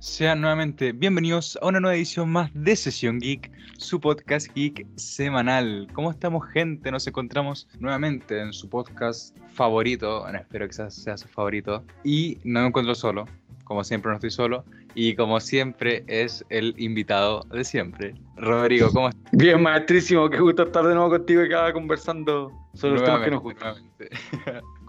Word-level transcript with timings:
Sean 0.00 0.40
nuevamente 0.40 0.92
bienvenidos 0.92 1.58
a 1.60 1.66
una 1.66 1.78
nueva 1.78 1.94
edición 1.94 2.30
más 2.30 2.50
de 2.54 2.74
Sesión 2.74 3.18
Geek, 3.18 3.52
su 3.76 4.00
podcast 4.00 4.48
geek 4.54 4.86
semanal. 4.96 5.88
¿Cómo 5.92 6.10
estamos, 6.10 6.48
gente? 6.48 6.90
Nos 6.90 7.06
encontramos 7.06 7.68
nuevamente 7.80 8.40
en 8.40 8.54
su 8.54 8.70
podcast 8.70 9.36
favorito. 9.52 10.22
Bueno, 10.22 10.38
espero 10.38 10.66
que 10.66 10.72
sea, 10.72 10.90
sea 10.90 11.18
su 11.18 11.28
favorito. 11.28 11.84
Y 12.02 12.38
no 12.44 12.62
me 12.62 12.68
encuentro 12.68 12.94
solo. 12.94 13.26
Como 13.64 13.84
siempre, 13.84 14.08
no 14.08 14.14
estoy 14.14 14.30
solo. 14.30 14.64
Y 14.94 15.14
como 15.16 15.38
siempre, 15.38 16.02
es 16.06 16.46
el 16.48 16.74
invitado 16.78 17.42
de 17.52 17.62
siempre. 17.62 18.14
Rodrigo, 18.38 18.90
¿cómo 18.94 19.10
estás? 19.10 19.30
Bien, 19.32 19.62
maestrísimo. 19.62 20.30
Qué 20.30 20.40
gusto 20.40 20.62
estar 20.62 20.82
de 20.86 20.94
nuevo 20.94 21.10
contigo 21.10 21.44
y 21.44 21.50
cada 21.50 21.74
conversando 21.74 22.50
sobre 22.72 22.94
los 22.94 23.04
temas 23.04 23.20
que 23.22 23.30
nos 23.32 23.42
gustan. 23.42 23.74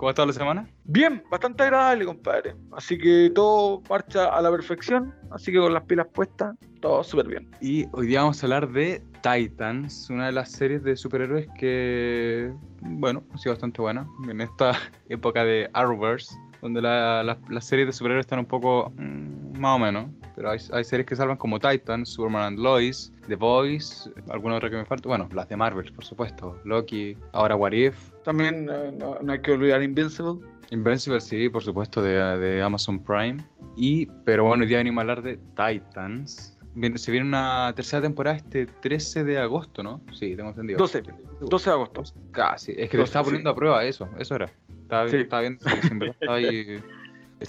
¿Cómo 0.01 0.09
ha 0.09 0.13
estado 0.13 0.25
la 0.29 0.33
semana? 0.33 0.67
Bien, 0.85 1.23
bastante 1.29 1.61
agradable, 1.61 2.05
compadre. 2.05 2.55
Así 2.71 2.97
que 2.97 3.31
todo 3.35 3.83
marcha 3.87 4.35
a 4.35 4.41
la 4.41 4.49
perfección. 4.49 5.13
Así 5.29 5.51
que 5.51 5.59
con 5.59 5.71
las 5.75 5.83
pilas 5.83 6.07
puestas, 6.11 6.55
todo 6.79 7.03
súper 7.03 7.27
bien. 7.27 7.47
Y 7.61 7.85
hoy 7.91 8.07
día 8.07 8.21
vamos 8.21 8.41
a 8.41 8.47
hablar 8.47 8.71
de 8.71 9.03
Titans, 9.21 10.09
una 10.09 10.25
de 10.25 10.31
las 10.31 10.49
series 10.53 10.81
de 10.81 10.95
superhéroes 10.95 11.47
que, 11.55 12.51
bueno, 12.81 13.21
ha 13.31 13.37
sido 13.37 13.53
bastante 13.53 13.79
buena 13.79 14.07
en 14.27 14.41
esta 14.41 14.71
época 15.09 15.43
de 15.45 15.69
Arrowverse, 15.71 16.35
donde 16.63 16.81
la- 16.81 17.21
la- 17.21 17.37
las 17.49 17.65
series 17.65 17.87
de 17.87 17.93
superhéroes 17.93 18.23
están 18.25 18.39
un 18.39 18.47
poco 18.47 18.91
mm, 18.97 19.59
más 19.59 19.75
o 19.75 19.79
menos. 19.79 20.05
Pero 20.35 20.49
hay, 20.51 20.59
hay 20.71 20.83
series 20.83 21.05
que 21.07 21.15
salvan 21.15 21.37
como 21.37 21.59
Titans, 21.59 22.09
Superman 22.09 22.43
and 22.43 22.59
Lois, 22.59 23.11
The 23.27 23.35
Boys, 23.35 24.09
alguna 24.29 24.55
otra 24.55 24.69
que 24.69 24.77
me 24.77 24.85
falta. 24.85 25.07
Bueno, 25.09 25.27
las 25.33 25.47
de 25.49 25.57
Marvel, 25.57 25.91
por 25.93 26.05
supuesto. 26.05 26.59
Loki, 26.63 27.17
ahora 27.33 27.55
What 27.55 27.73
If. 27.73 27.95
También 28.23 28.69
eh, 28.71 28.91
no, 28.97 29.17
no 29.21 29.31
hay 29.33 29.41
que 29.41 29.51
olvidar 29.51 29.81
Invincible. 29.83 30.45
Invincible, 30.71 31.19
sí, 31.19 31.49
por 31.49 31.63
supuesto, 31.63 32.01
de, 32.01 32.13
de 32.39 32.61
Amazon 32.61 33.03
Prime. 33.03 33.37
Y, 33.75 34.05
pero 34.25 34.45
bueno, 34.45 34.63
hoy 34.63 34.69
día 34.69 34.77
venimos 34.77 34.99
a 34.99 35.01
hablar 35.01 35.21
de 35.21 35.37
Titans. 35.55 36.57
Se 36.95 37.11
viene 37.11 37.27
una 37.27 37.73
tercera 37.75 38.01
temporada 38.01 38.37
este 38.37 38.65
13 38.65 39.25
de 39.25 39.37
agosto, 39.37 39.83
¿no? 39.83 39.99
Sí, 40.13 40.35
tengo 40.37 40.49
entendido. 40.51 40.77
12, 40.77 41.03
12 41.41 41.69
de 41.69 41.73
agosto. 41.73 42.03
Casi. 42.31 42.71
Es 42.71 42.89
que 42.89 42.91
te 42.91 42.97
12, 42.99 43.03
estaba 43.03 43.23
sí. 43.25 43.27
poniendo 43.31 43.49
a 43.49 43.55
prueba 43.55 43.83
eso, 43.83 44.07
eso 44.17 44.35
era. 44.35 44.49
Estaba, 44.83 45.09
Sí. 45.09 45.17
estaba 45.17 45.41
viendo, 45.41 45.65
estaba 45.67 46.35
ahí, 46.37 46.81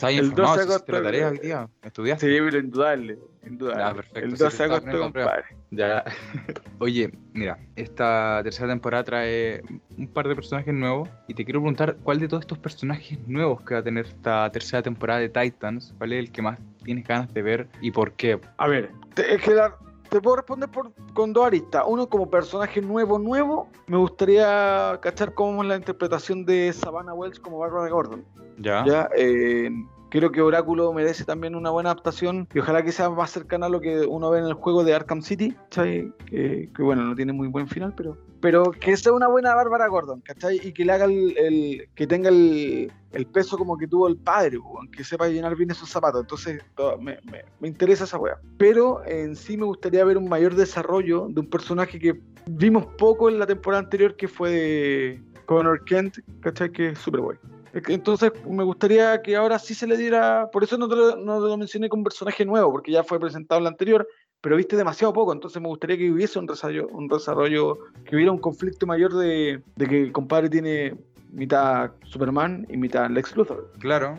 El 0.00 0.26
informado, 0.26 0.56
12 0.56 0.66
de 0.66 0.72
hiciste 0.72 0.92
la 0.92 0.98
agosto, 0.98 1.02
tarea 1.02 1.28
eh, 1.28 1.30
hoy 1.30 1.38
día, 1.38 1.68
¿estudiaste? 1.82 2.26
Sí, 2.26 2.38
pero 2.44 2.58
indudable. 2.58 3.18
indudable. 3.46 3.82
Ya, 3.82 3.94
perfecto, 3.94 4.18
El 4.20 4.30
sí, 4.30 4.36
te 4.38 4.44
12 4.44 4.56
de 4.56 4.64
agosto, 4.64 4.98
compadre. 5.00 5.44
Ya. 5.70 6.04
Oye, 6.78 7.12
mira, 7.34 7.58
esta 7.76 8.40
tercera 8.42 8.68
temporada 8.68 9.04
trae 9.04 9.62
un 9.96 10.08
par 10.08 10.28
de 10.28 10.34
personajes 10.34 10.72
nuevos 10.74 11.08
y 11.28 11.34
te 11.34 11.44
quiero 11.44 11.60
preguntar 11.60 11.96
cuál 12.02 12.20
de 12.20 12.28
todos 12.28 12.42
estos 12.42 12.58
personajes 12.58 13.18
nuevos 13.26 13.60
que 13.62 13.74
va 13.74 13.80
a 13.80 13.84
tener 13.84 14.06
esta 14.06 14.50
tercera 14.50 14.82
temporada 14.82 15.20
de 15.20 15.28
Titans, 15.28 15.94
cuál 15.98 16.12
es 16.14 16.18
el 16.20 16.32
que 16.32 16.42
más 16.42 16.58
tienes 16.84 17.06
ganas 17.06 17.32
de 17.32 17.42
ver 17.42 17.68
y 17.80 17.90
por 17.90 18.12
qué. 18.12 18.40
A 18.56 18.68
ver, 18.68 18.90
es 19.16 19.42
que 19.42 19.50
la- 19.52 19.76
te 20.12 20.20
puedo 20.20 20.36
responder 20.36 20.68
por, 20.68 20.92
con 21.14 21.32
dos 21.32 21.46
aristas. 21.46 21.84
Uno, 21.86 22.06
como 22.06 22.28
personaje 22.28 22.82
nuevo, 22.82 23.18
nuevo, 23.18 23.68
me 23.86 23.96
gustaría 23.96 24.98
cachar 25.00 25.32
cómo 25.32 25.62
es 25.62 25.68
la 25.68 25.76
interpretación 25.76 26.44
de 26.44 26.70
Savannah 26.72 27.14
Wells 27.14 27.40
como 27.40 27.58
Barbara 27.58 27.88
Gordon. 27.88 28.22
¿Ya? 28.58 28.84
¿ya? 28.84 29.08
Eh, 29.16 29.70
creo 30.10 30.30
que 30.30 30.42
Oráculo 30.42 30.92
merece 30.92 31.24
también 31.24 31.54
una 31.54 31.70
buena 31.70 31.90
adaptación 31.90 32.46
y 32.52 32.58
ojalá 32.58 32.82
que 32.82 32.92
sea 32.92 33.08
más 33.08 33.30
cercana 33.30 33.66
a 33.66 33.68
lo 33.70 33.80
que 33.80 34.00
uno 34.00 34.30
ve 34.30 34.40
en 34.40 34.44
el 34.44 34.52
juego 34.52 34.84
de 34.84 34.94
Arkham 34.94 35.22
City. 35.22 35.56
Que, 35.70 36.12
que, 36.26 36.82
bueno, 36.82 37.04
no 37.04 37.16
tiene 37.16 37.32
muy 37.32 37.48
buen 37.48 37.66
final, 37.66 37.94
pero, 37.96 38.18
pero 38.42 38.72
que 38.72 38.96
sea 38.96 39.12
una 39.12 39.28
buena 39.28 39.54
Bárbara 39.54 39.86
Gordon, 39.86 40.20
¿cachai? 40.20 40.60
Y 40.62 40.72
que 40.72 40.84
le 40.84 40.92
haga 40.92 41.04
el, 41.06 41.34
el- 41.38 41.88
que 41.94 42.06
tenga 42.06 42.28
el, 42.28 42.92
el 43.12 43.26
peso 43.26 43.56
como 43.56 43.78
que 43.78 43.86
tuvo 43.86 44.08
el 44.08 44.16
padre, 44.16 44.58
que 44.94 45.04
sepa 45.04 45.28
llenar 45.28 45.54
bien 45.56 45.70
esos 45.70 45.88
zapatos. 45.88 46.20
Entonces, 46.22 46.60
todo- 46.74 46.98
me, 46.98 47.18
me- 47.30 47.44
me 47.60 47.68
interesa 47.68 48.04
esa 48.04 48.18
weá. 48.18 48.36
Pero 48.58 49.00
en 49.06 49.36
sí 49.36 49.56
me 49.56 49.64
gustaría 49.64 50.04
ver 50.04 50.18
un 50.18 50.28
mayor 50.28 50.56
desarrollo 50.56 51.28
de 51.30 51.40
un 51.40 51.48
personaje 51.48 51.98
que 52.00 52.20
vimos 52.46 52.84
poco 52.98 53.30
en 53.30 53.38
la 53.38 53.46
temporada 53.46 53.82
anterior, 53.84 54.16
que 54.16 54.26
fue 54.28 54.50
de 54.50 55.22
Connor 55.46 55.84
Kent, 55.84 56.18
¿cachai? 56.40 56.70
Que 56.72 56.88
es 56.90 56.98
súper 56.98 57.20
bueno. 57.20 57.40
Entonces 57.88 58.32
me 58.46 58.64
gustaría 58.64 59.22
que 59.22 59.34
ahora 59.34 59.58
sí 59.58 59.74
se 59.74 59.86
le 59.86 59.96
diera, 59.96 60.50
por 60.52 60.62
eso 60.62 60.76
no 60.76 60.88
te 60.90 60.94
lo, 60.96 61.16
no 61.16 61.40
te 61.42 61.48
lo 61.48 61.56
mencioné 61.56 61.88
como 61.88 62.04
personaje 62.04 62.44
nuevo, 62.44 62.70
porque 62.70 62.92
ya 62.92 63.02
fue 63.02 63.18
presentado 63.18 63.58
en 63.60 63.64
la 63.64 63.70
anterior, 63.70 64.06
pero 64.42 64.56
viste 64.56 64.76
demasiado 64.76 65.12
poco, 65.12 65.32
entonces 65.32 65.62
me 65.62 65.68
gustaría 65.68 65.96
que 65.96 66.10
hubiese 66.10 66.38
un 66.38 66.46
desarrollo, 66.46 66.88
un 66.88 67.08
desarrollo 67.08 67.78
que 68.04 68.16
hubiera 68.16 68.32
un 68.32 68.38
conflicto 68.38 68.86
mayor 68.86 69.14
de, 69.14 69.62
de 69.76 69.86
que 69.86 70.02
el 70.02 70.12
compadre 70.12 70.50
tiene 70.50 70.94
mitad 71.30 71.92
Superman 72.04 72.66
y 72.68 72.76
mitad 72.76 73.08
Lex 73.08 73.36
Luthor. 73.36 73.72
Claro. 73.78 74.18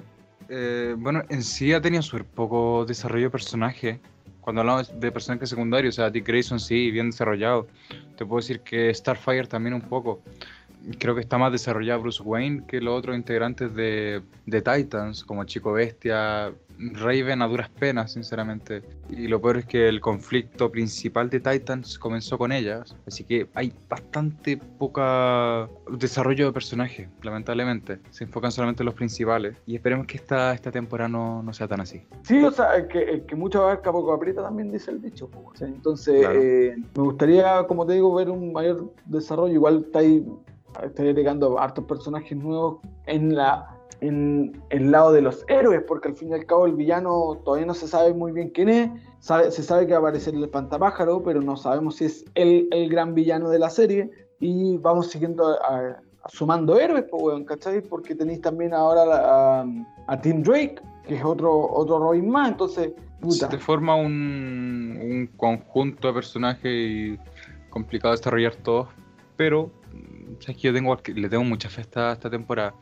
Eh, 0.49 0.95
bueno, 0.97 1.23
en 1.29 1.43
sí 1.43 1.73
ha 1.73 1.81
tenido 1.81 2.01
súper 2.01 2.25
poco 2.25 2.85
desarrollo 2.85 3.25
de 3.25 3.29
personaje. 3.31 3.99
Cuando 4.39 4.61
hablamos 4.61 4.97
de 4.99 5.11
personajes 5.11 5.49
secundarios, 5.49 5.95
o 5.95 5.97
sea, 5.97 6.09
Dick 6.09 6.25
Grayson 6.25 6.59
sí, 6.59 6.89
bien 6.89 7.11
desarrollado. 7.11 7.67
Te 8.17 8.25
puedo 8.25 8.39
decir 8.39 8.61
que 8.61 8.93
Starfire 8.93 9.47
también 9.47 9.73
un 9.73 9.81
poco. 9.81 10.21
Creo 10.99 11.15
que 11.15 11.21
está 11.21 11.37
más 11.37 11.51
desarrollado 11.51 12.01
Bruce 12.01 12.21
Wayne 12.23 12.63
que 12.67 12.81
los 12.81 12.97
otros 12.97 13.15
integrantes 13.15 13.73
de, 13.73 14.21
de 14.45 14.61
Titans, 14.61 15.23
como 15.23 15.43
Chico 15.45 15.71
Bestia, 15.73 16.53
Raven 16.93 17.41
a 17.41 17.47
duras 17.47 17.69
penas, 17.69 18.11
sinceramente. 18.13 18.81
Y 19.09 19.27
lo 19.27 19.41
peor 19.41 19.57
es 19.57 19.65
que 19.65 19.87
el 19.87 20.01
conflicto 20.01 20.71
principal 20.71 21.29
de 21.29 21.39
Titans 21.39 21.97
comenzó 21.99 22.37
con 22.37 22.51
ellas. 22.51 22.95
Así 23.07 23.23
que 23.23 23.47
hay 23.53 23.73
bastante 23.89 24.57
poca 24.57 25.69
desarrollo 25.97 26.47
de 26.47 26.51
personaje, 26.53 27.09
lamentablemente. 27.21 27.99
Se 28.09 28.23
enfocan 28.25 28.51
solamente 28.51 28.83
en 28.83 28.85
los 28.85 28.95
principales. 28.95 29.55
Y 29.65 29.75
esperemos 29.75 30.07
que 30.07 30.17
esta, 30.17 30.53
esta 30.53 30.71
temporada 30.71 31.07
no, 31.09 31.43
no 31.43 31.53
sea 31.53 31.67
tan 31.67 31.81
así. 31.81 32.03
Sí, 32.23 32.43
o 32.43 32.51
sea, 32.51 32.87
que, 32.87 33.23
que 33.27 33.35
mucho 33.35 33.63
abarca 33.63 33.91
poco 33.91 34.13
aprieta 34.13 34.41
también 34.41 34.71
dice 34.71 34.91
el 34.91 35.01
dicho. 35.01 35.29
po, 35.29 35.49
¿cachai? 35.51 35.69
Entonces, 35.69 36.19
Claro. 36.19 36.39
eh, 36.41 36.75
me 36.95 37.03
gustaría, 37.03 37.63
como 37.67 37.85
te 37.85 37.93
digo, 37.93 38.13
ver 38.15 38.29
un 38.29 38.51
mayor 38.53 38.93
desarrollo. 39.05 39.53
Igual 39.53 39.83
está 39.85 39.99
ahí, 39.99 40.25
agregando 40.97 41.59
hartos 41.59 41.85
personajes 41.85 42.37
nuevos 42.37 42.79
en 43.05 43.35
la 43.35 43.72
en 44.07 44.61
el 44.69 44.91
lado 44.91 45.11
de 45.13 45.21
los 45.21 45.45
héroes, 45.47 45.81
porque 45.87 46.09
al 46.09 46.15
fin 46.15 46.29
y 46.29 46.33
al 46.33 46.45
cabo 46.45 46.65
el 46.65 46.73
villano 46.73 47.39
todavía 47.45 47.65
no 47.65 47.73
se 47.73 47.87
sabe 47.87 48.13
muy 48.13 48.31
bien 48.31 48.49
quién 48.49 48.69
es. 48.69 48.89
Se 49.19 49.63
sabe 49.63 49.85
que 49.87 49.93
va 49.93 49.99
a 49.99 50.01
aparecer 50.01 50.35
el 50.35 50.43
espantapájaro, 50.43 51.23
pero 51.23 51.41
no 51.41 51.55
sabemos 51.55 51.95
si 51.95 52.05
es 52.05 52.25
el, 52.35 52.67
el 52.71 52.89
gran 52.89 53.13
villano 53.15 53.49
de 53.49 53.59
la 53.59 53.69
serie. 53.69 54.11
Y 54.39 54.77
vamos 54.77 55.07
siguiendo 55.07 55.47
a- 55.63 56.01
sumando 56.27 56.79
héroes, 56.79 57.05
pues, 57.09 57.23
weón, 57.23 57.45
¿cachai? 57.45 57.81
Porque 57.81 58.15
tenéis 58.15 58.41
también 58.41 58.73
ahora 58.73 59.03
a, 59.61 59.65
a 60.07 60.21
Tim 60.21 60.41
Drake, 60.43 60.75
que 61.07 61.15
es 61.15 61.23
otro, 61.23 61.51
otro 61.71 61.99
Robin 61.99 62.29
más, 62.29 62.49
entonces, 62.51 62.91
Se 62.95 63.21
puta. 63.21 63.49
te 63.49 63.57
forma 63.57 63.95
un, 63.95 64.99
un 65.01 65.29
conjunto 65.37 66.07
de 66.09 66.13
personajes 66.13 66.71
y 66.71 67.17
complicado 67.69 68.13
desarrollar 68.15 68.55
todos, 68.55 68.87
pero 69.35 69.69
mm, 69.93 70.35
que 70.45 70.53
yo 70.55 70.73
tengo, 70.73 70.97
le 71.15 71.29
tengo 71.29 71.43
mucha 71.43 71.69
fe 71.69 71.81
a 71.95 72.13
esta 72.13 72.29
temporada. 72.29 72.73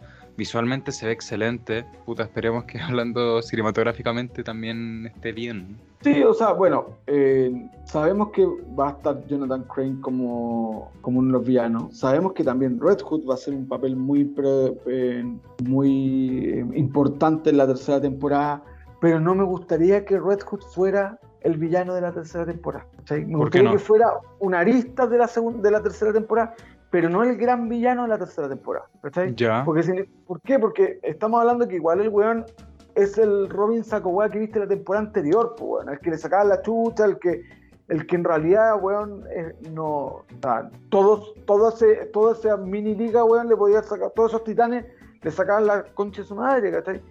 Visualmente 0.45 0.91
se 0.91 1.05
ve 1.05 1.11
excelente. 1.11 1.85
Puta, 2.03 2.23
esperemos 2.23 2.63
que 2.63 2.79
hablando 2.81 3.43
cinematográficamente 3.43 4.43
también 4.43 5.05
esté 5.05 5.33
bien. 5.33 5.77
Sí, 6.01 6.23
o 6.23 6.33
sea, 6.33 6.53
bueno, 6.53 6.97
eh, 7.05 7.69
sabemos 7.85 8.31
que 8.31 8.43
va 8.75 8.87
a 8.87 8.91
estar 8.93 9.23
Jonathan 9.27 9.63
Crane 9.71 10.01
como, 10.01 10.91
como 11.01 11.21
los 11.21 11.45
villanos. 11.45 11.95
Sabemos 11.95 12.33
que 12.33 12.43
también 12.43 12.79
Red 12.81 13.01
Hood 13.01 13.29
va 13.29 13.35
a 13.35 13.37
ser 13.37 13.53
un 13.53 13.67
papel 13.67 13.95
muy, 13.95 14.23
pre- 14.25 14.73
eh, 14.87 15.23
muy 15.63 16.39
eh, 16.55 16.65
importante 16.73 17.51
en 17.51 17.57
la 17.57 17.67
tercera 17.67 18.01
temporada, 18.01 18.63
pero 18.99 19.19
no 19.19 19.35
me 19.35 19.43
gustaría 19.43 20.03
que 20.05 20.19
Red 20.19 20.39
Hood 20.41 20.61
fuera 20.73 21.19
el 21.41 21.57
villano 21.57 21.93
de 21.93 22.01
la 22.01 22.11
tercera 22.11 22.47
temporada. 22.47 22.87
¿cachai? 22.97 23.25
Me 23.25 23.37
¿Por 23.37 23.51
qué 23.51 23.59
gustaría 23.59 23.69
no? 23.69 23.71
que 23.73 23.77
fuera 23.83 24.07
una 24.39 24.59
arista 24.61 25.05
de 25.05 25.19
la, 25.19 25.29
de 25.61 25.69
la 25.71 25.83
tercera 25.83 26.11
temporada, 26.11 26.55
pero 26.91 27.09
no 27.09 27.23
el 27.23 27.37
gran 27.37 27.69
villano 27.69 28.03
de 28.03 28.09
la 28.09 28.17
tercera 28.19 28.47
temporada. 28.47 28.87
¿cachai? 29.01 29.33
Ya. 29.35 29.63
Porque, 29.65 30.07
¿Por 30.27 30.41
qué? 30.41 30.59
Porque 30.59 30.99
estamos 31.01 31.39
hablando 31.39 31.67
que 31.67 31.75
igual 31.75 32.01
el 32.01 32.09
weón 32.09 32.45
es 32.93 33.17
el 33.17 33.49
Robin 33.49 33.83
Saco 33.83 34.19
que 34.29 34.37
viste 34.37 34.59
la 34.59 34.67
temporada 34.67 35.07
anterior, 35.07 35.55
pues, 35.57 35.71
weón, 35.71 35.89
el 35.89 35.99
que 35.99 36.11
le 36.11 36.17
sacaban 36.17 36.49
la 36.49 36.61
chucha, 36.61 37.05
el 37.05 37.17
que, 37.17 37.43
el 37.87 38.05
que 38.05 38.15
en 38.17 38.23
realidad, 38.25 38.75
weón, 38.81 39.23
eh, 39.31 39.55
no. 39.71 40.25
sea, 40.41 40.69
todos, 40.89 41.33
todo 41.45 41.69
ese, 41.69 42.07
toda 42.07 42.33
esa 42.33 42.57
mini 42.57 42.93
liga, 42.93 43.23
weón, 43.23 43.47
le 43.47 43.55
podía 43.55 43.81
sacar, 43.81 44.11
todos 44.11 44.31
esos 44.31 44.43
titanes 44.43 44.85
le 45.21 45.31
sacaban 45.31 45.67
la 45.67 45.83
concha 45.93 46.23
de 46.23 46.27
su 46.27 46.35
madre, 46.35 46.71
¿cachai? 46.71 47.01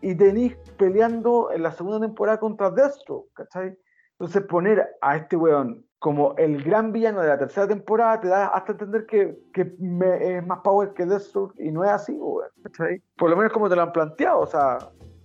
Y 0.00 0.14
tenéis 0.14 0.56
peleando 0.78 1.50
en 1.52 1.62
la 1.62 1.72
segunda 1.72 2.00
temporada 2.00 2.38
contra 2.38 2.70
Deathstroke, 2.70 3.32
¿cachai? 3.34 3.76
Entonces 4.12 4.42
poner 4.44 4.88
a 5.02 5.16
este 5.16 5.36
weón 5.36 5.84
como 5.98 6.34
el 6.36 6.62
gran 6.62 6.92
villano 6.92 7.20
de 7.22 7.28
la 7.28 7.38
tercera 7.38 7.66
temporada 7.66 8.20
te 8.20 8.28
da 8.28 8.46
hasta 8.48 8.72
entender 8.72 9.06
que, 9.06 9.36
que 9.52 9.72
me- 9.78 10.36
es 10.38 10.46
más 10.46 10.60
power 10.60 10.92
que 10.94 11.06
Deathstroke 11.06 11.54
y 11.58 11.70
no 11.70 11.84
es 11.84 11.90
así. 11.90 12.18
¿cachai? 12.62 13.00
Por 13.16 13.30
lo 13.30 13.36
menos 13.36 13.52
como 13.52 13.68
te 13.68 13.76
lo 13.76 13.82
han 13.82 13.92
planteado, 13.92 14.40
o 14.40 14.46
sea... 14.46 14.78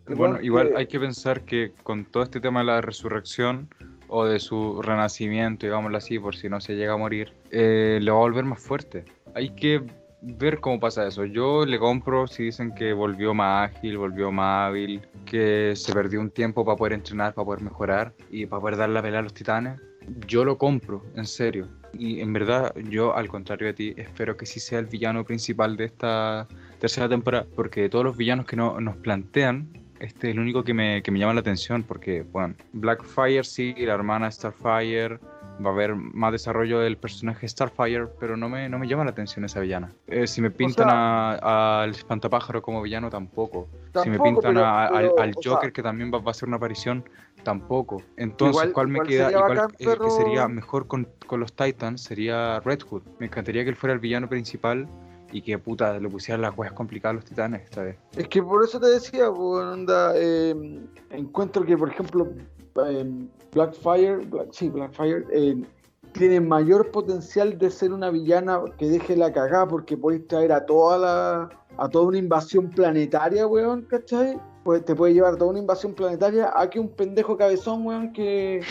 Bueno, 0.08 0.42
igual 0.42 0.74
hay 0.76 0.88
que 0.88 1.00
pensar 1.00 1.42
que 1.42 1.74
con 1.84 2.06
todo 2.06 2.24
este 2.24 2.42
tema 2.42 2.62
de 2.62 2.66
la 2.66 2.82
resurrección 2.82 3.70
o 4.08 4.26
de 4.26 4.40
su 4.40 4.82
renacimiento, 4.82 5.66
digámoslo 5.66 5.98
así, 5.98 6.20
por 6.20 6.36
si 6.36 6.50
no 6.50 6.60
se 6.60 6.76
llega 6.76 6.94
a 6.94 6.98
morir, 6.98 7.34
eh, 7.52 8.00
lo 8.02 8.14
va 8.16 8.20
a 8.20 8.24
volver 8.24 8.44
más 8.44 8.60
fuerte. 8.60 9.06
Hay 9.36 9.52
que 9.56 9.82
ver 10.22 10.60
cómo 10.60 10.80
pasa 10.80 11.08
eso. 11.08 11.26
Yo 11.26 11.66
le 11.66 11.80
compro 11.80 12.28
si 12.28 12.44
dicen 12.44 12.74
que 12.74 12.94
volvió 12.94 13.34
más 13.34 13.72
ágil, 13.72 13.98
volvió 13.98 14.32
más 14.32 14.68
hábil, 14.70 15.02
que 15.26 15.74
se 15.76 15.94
perdió 15.94 16.22
un 16.22 16.30
tiempo 16.30 16.64
para 16.64 16.78
poder 16.78 16.94
entrenar, 16.94 17.34
para 17.34 17.46
poder 17.46 17.62
mejorar 17.62 18.14
y 18.30 18.46
para 18.46 18.62
poder 18.62 18.78
dar 18.78 18.90
la 18.90 19.02
pelea 19.02 19.20
a 19.20 19.24
los 19.24 19.34
titanes. 19.34 19.80
Yo 20.28 20.46
lo 20.46 20.58
compro, 20.58 21.04
en 21.16 21.26
serio. 21.26 21.68
Y 21.94 22.22
en 22.22 22.34
verdad, 22.34 22.74
yo, 22.90 23.16
al 23.16 23.28
contrario 23.28 23.68
de 23.68 23.74
ti, 23.74 23.94
espero 23.98 24.38
que 24.38 24.46
sí 24.46 24.60
sea 24.60 24.80
el 24.80 24.86
villano 24.86 25.24
principal 25.26 25.76
de 25.76 25.86
esta 25.86 26.48
tercera 26.80 27.10
temporada, 27.10 27.46
porque 27.56 27.82
de 27.82 27.90
todos 27.90 28.06
los 28.06 28.18
villanos 28.18 28.46
que 28.46 28.56
no, 28.56 28.80
nos 28.80 28.96
plantean, 28.98 29.68
este 30.00 30.30
es 30.30 30.34
el 30.34 30.40
único 30.40 30.64
que 30.64 30.74
me, 30.74 31.04
que 31.04 31.12
me 31.12 31.20
llama 31.20 31.36
la 31.36 31.42
atención, 31.42 31.84
porque, 31.84 32.24
bueno, 32.24 32.56
Blackfire 32.74 33.44
sí, 33.44 33.76
la 33.78 33.94
hermana 33.94 34.32
Starfire, 34.32 35.20
va 35.64 35.70
a 35.70 35.74
haber 35.74 35.96
más 35.96 36.32
desarrollo 36.32 36.80
del 36.80 36.98
personaje 36.98 37.48
Starfire, 37.48 38.08
pero 38.20 38.38
no 38.38 38.50
me, 38.50 38.70
no 38.70 38.80
me 38.80 38.88
llama 38.88 39.04
la 39.04 39.12
atención 39.12 39.46
esa 39.46 39.60
villana. 39.60 39.92
Eh, 40.08 40.28
si 40.28 40.42
me 40.42 40.52
pintan 40.52 40.90
al 40.90 41.92
espantapájaro 41.92 42.62
como 42.62 42.82
villano, 42.82 43.10
tampoco. 43.10 43.68
si 44.04 44.10
me 44.10 44.20
pintan 44.20 44.58
al, 44.58 45.34
Joker, 45.44 45.72
que 45.72 45.84
también 45.84 46.12
va, 46.12 46.22
a 46.26 46.34
ser 46.34 46.48
una 46.48 46.58
aparición, 46.58 47.04
tampoco. 47.44 48.02
Entonces, 48.18 48.72
¿cuál 48.74 48.88
me 48.88 49.02
queda? 49.02 49.32
Igual 49.32 49.68
que 49.78 50.10
sería 50.10 50.48
mejor 50.48 50.88
con, 50.88 51.08
con, 51.28 51.40
los 51.40 51.54
Titans 51.54 52.02
sería 52.02 52.60
Red 52.62 52.82
Hood. 52.82 53.04
Me 53.20 53.28
encantaría 53.28 53.64
que 53.64 53.70
él 53.70 53.76
fuera 53.76 53.94
el 53.94 54.00
villano 54.00 54.28
principal 54.28 54.88
y 55.32 55.42
que 55.42 55.58
puta 55.58 56.00
le 56.00 56.10
pusieran 56.10 56.42
las 56.42 56.54
cosas 56.54 56.74
complicadas 56.74 57.14
a 57.14 57.16
los 57.16 57.26
titanes 57.26 57.64
esta 57.64 57.84
vez. 57.84 57.98
Es 58.16 58.28
que 58.28 58.44
por 58.44 58.64
eso 58.64 58.80
te 58.80 58.88
decía, 58.88 59.30
onda, 59.30 60.14
eh, 60.16 60.54
encuentro 61.10 61.66
que, 61.66 61.78
por 61.78 61.90
ejemplo, 61.90 62.28
eh, 62.86 63.28
Blackfire, 63.54 64.28
sí, 64.52 64.70
Blackfire, 64.70 65.26
eh, 65.32 65.64
tiene 66.14 66.42
mayor 66.42 66.92
potencial 66.92 67.58
de 67.58 67.70
ser 67.70 67.94
una 67.94 68.10
villana 68.10 68.62
que 68.78 68.90
deje 68.90 69.16
la 69.16 69.32
cagada 69.32 69.68
porque 69.68 69.98
podéis 69.98 70.28
traer 70.28 70.52
a 70.52 70.66
toda 70.66 70.98
la 70.98 71.50
a 71.78 71.90
toda 71.90 72.06
una 72.06 72.18
invasión 72.18 72.70
planetaria, 72.70 73.48
weón, 73.48 73.84
¿cachai? 73.84 74.40
Pues 74.64 74.86
te 74.86 74.96
puede 74.96 75.14
llevar 75.14 75.34
a 75.34 75.38
toda 75.38 75.52
una 75.52 75.60
invasión 75.60 75.94
planetaria 75.94 76.52
a 76.54 76.70
que 76.70 76.80
un 76.80 76.90
pendejo 76.90 77.38
cabezón, 77.38 77.86
weón, 77.86 78.14
que, 78.14 78.62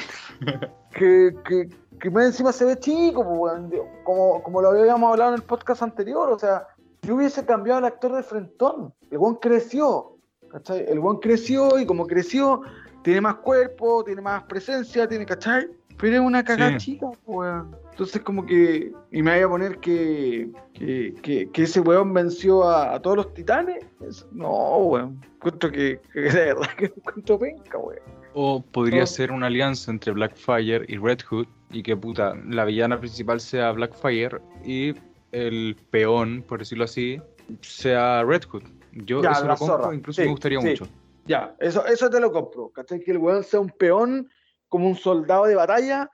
que, 0.94 1.34
que, 1.44 1.68
que 1.98 2.10
más 2.10 2.26
encima 2.26 2.52
se 2.52 2.64
ve 2.64 2.78
chico, 2.78 3.24
pues, 3.24 3.38
weón, 3.38 3.72
como, 4.04 4.42
como 4.42 4.60
lo 4.60 4.70
habíamos 4.70 5.10
hablado 5.10 5.30
en 5.30 5.40
el 5.40 5.46
podcast 5.46 5.82
anterior, 5.82 6.30
o 6.30 6.38
sea, 6.38 6.66
yo 7.02 7.16
hubiese 7.16 7.44
cambiado 7.44 7.78
al 7.78 7.86
actor 7.86 8.12
de 8.12 8.22
Frentón, 8.22 8.92
el 9.10 9.18
weón 9.18 9.36
creció, 9.36 10.16
¿cachai? 10.48 10.84
El 10.88 10.98
weón 10.98 11.18
creció 11.18 11.78
y 11.78 11.86
como 11.86 12.06
creció, 12.06 12.62
tiene 13.02 13.20
más 13.20 13.36
cuerpo, 13.36 14.04
tiene 14.04 14.20
más 14.22 14.42
presencia, 14.44 15.08
tiene, 15.08 15.26
¿cachai? 15.26 15.68
Pero 15.98 16.14
es 16.14 16.20
una 16.20 16.42
cagada 16.42 16.78
chica, 16.78 17.06
weón. 17.26 17.76
Entonces 17.90 18.22
como 18.22 18.46
que, 18.46 18.90
y 19.10 19.22
me 19.22 19.34
voy 19.34 19.42
a 19.42 19.48
poner 19.48 19.78
que, 19.78 20.50
que, 20.72 21.48
que, 21.52 21.62
ese 21.62 21.80
weón 21.80 22.14
venció 22.14 22.66
a, 22.66 23.00
todos 23.02 23.18
los 23.18 23.34
titanes. 23.34 23.84
no, 24.32 24.76
weón. 24.78 25.20
Encuentro 25.34 25.70
que, 25.70 26.00
que 26.12 26.20
de 26.20 26.54
verdad 26.54 26.70
que 26.78 26.84
encuentro 26.96 27.38
penca, 27.38 27.76
weón. 27.78 28.00
O 28.32 28.62
podría 28.62 29.06
ser 29.06 29.32
una 29.32 29.48
alianza 29.48 29.90
entre 29.90 30.12
Blackfire 30.12 30.84
y 30.88 30.96
Red 30.96 31.20
Hood 31.28 31.46
y 31.70 31.82
que 31.82 31.96
puta, 31.96 32.34
la 32.48 32.64
villana 32.64 32.98
principal 32.98 33.40
sea 33.40 33.72
Blackfire 33.72 34.40
y 34.64 34.94
el 35.32 35.76
peón, 35.90 36.44
por 36.46 36.60
decirlo 36.60 36.84
así, 36.84 37.20
sea 37.60 38.22
Red 38.24 38.44
Hood. 38.44 38.62
Yo 38.92 39.20
eso 39.20 39.46
lo 39.46 39.56
compro, 39.56 39.92
incluso 39.92 40.22
me 40.22 40.28
gustaría 40.28 40.60
mucho. 40.60 40.86
Ya, 41.30 41.54
eso, 41.60 41.86
eso 41.86 42.10
te 42.10 42.18
lo 42.18 42.32
compro, 42.32 42.70
¿cachai? 42.70 42.98
Que 42.98 43.12
el 43.12 43.18
weón 43.18 43.44
sea 43.44 43.60
un 43.60 43.70
peón 43.70 44.28
como 44.66 44.88
un 44.88 44.96
soldado 44.96 45.44
de 45.44 45.54
batalla, 45.54 46.10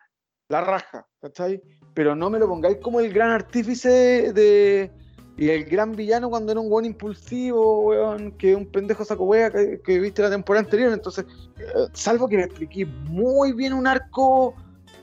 la 0.50 0.60
raja, 0.60 1.06
¿cachai? 1.22 1.62
Pero 1.94 2.14
no 2.14 2.28
me 2.28 2.38
lo 2.38 2.46
pongáis 2.46 2.76
como 2.82 3.00
el 3.00 3.10
gran 3.14 3.30
artífice 3.30 4.34
de, 4.34 4.92
y 5.38 5.48
el 5.48 5.64
gran 5.64 5.92
villano 5.92 6.28
cuando 6.28 6.52
era 6.52 6.60
un 6.60 6.70
weón 6.70 6.84
impulsivo, 6.84 7.86
weón, 7.86 8.32
que 8.32 8.54
un 8.54 8.70
pendejo 8.70 9.06
saco 9.06 9.24
wea 9.24 9.50
que, 9.50 9.98
viste 9.98 10.20
la 10.20 10.28
temporada 10.28 10.66
anterior. 10.66 10.92
Entonces, 10.92 11.24
eh, 11.60 11.88
salvo 11.94 12.28
que 12.28 12.36
me 12.36 12.42
expliqué 12.42 12.84
muy 12.84 13.54
bien 13.54 13.72
un 13.72 13.86
arco 13.86 14.54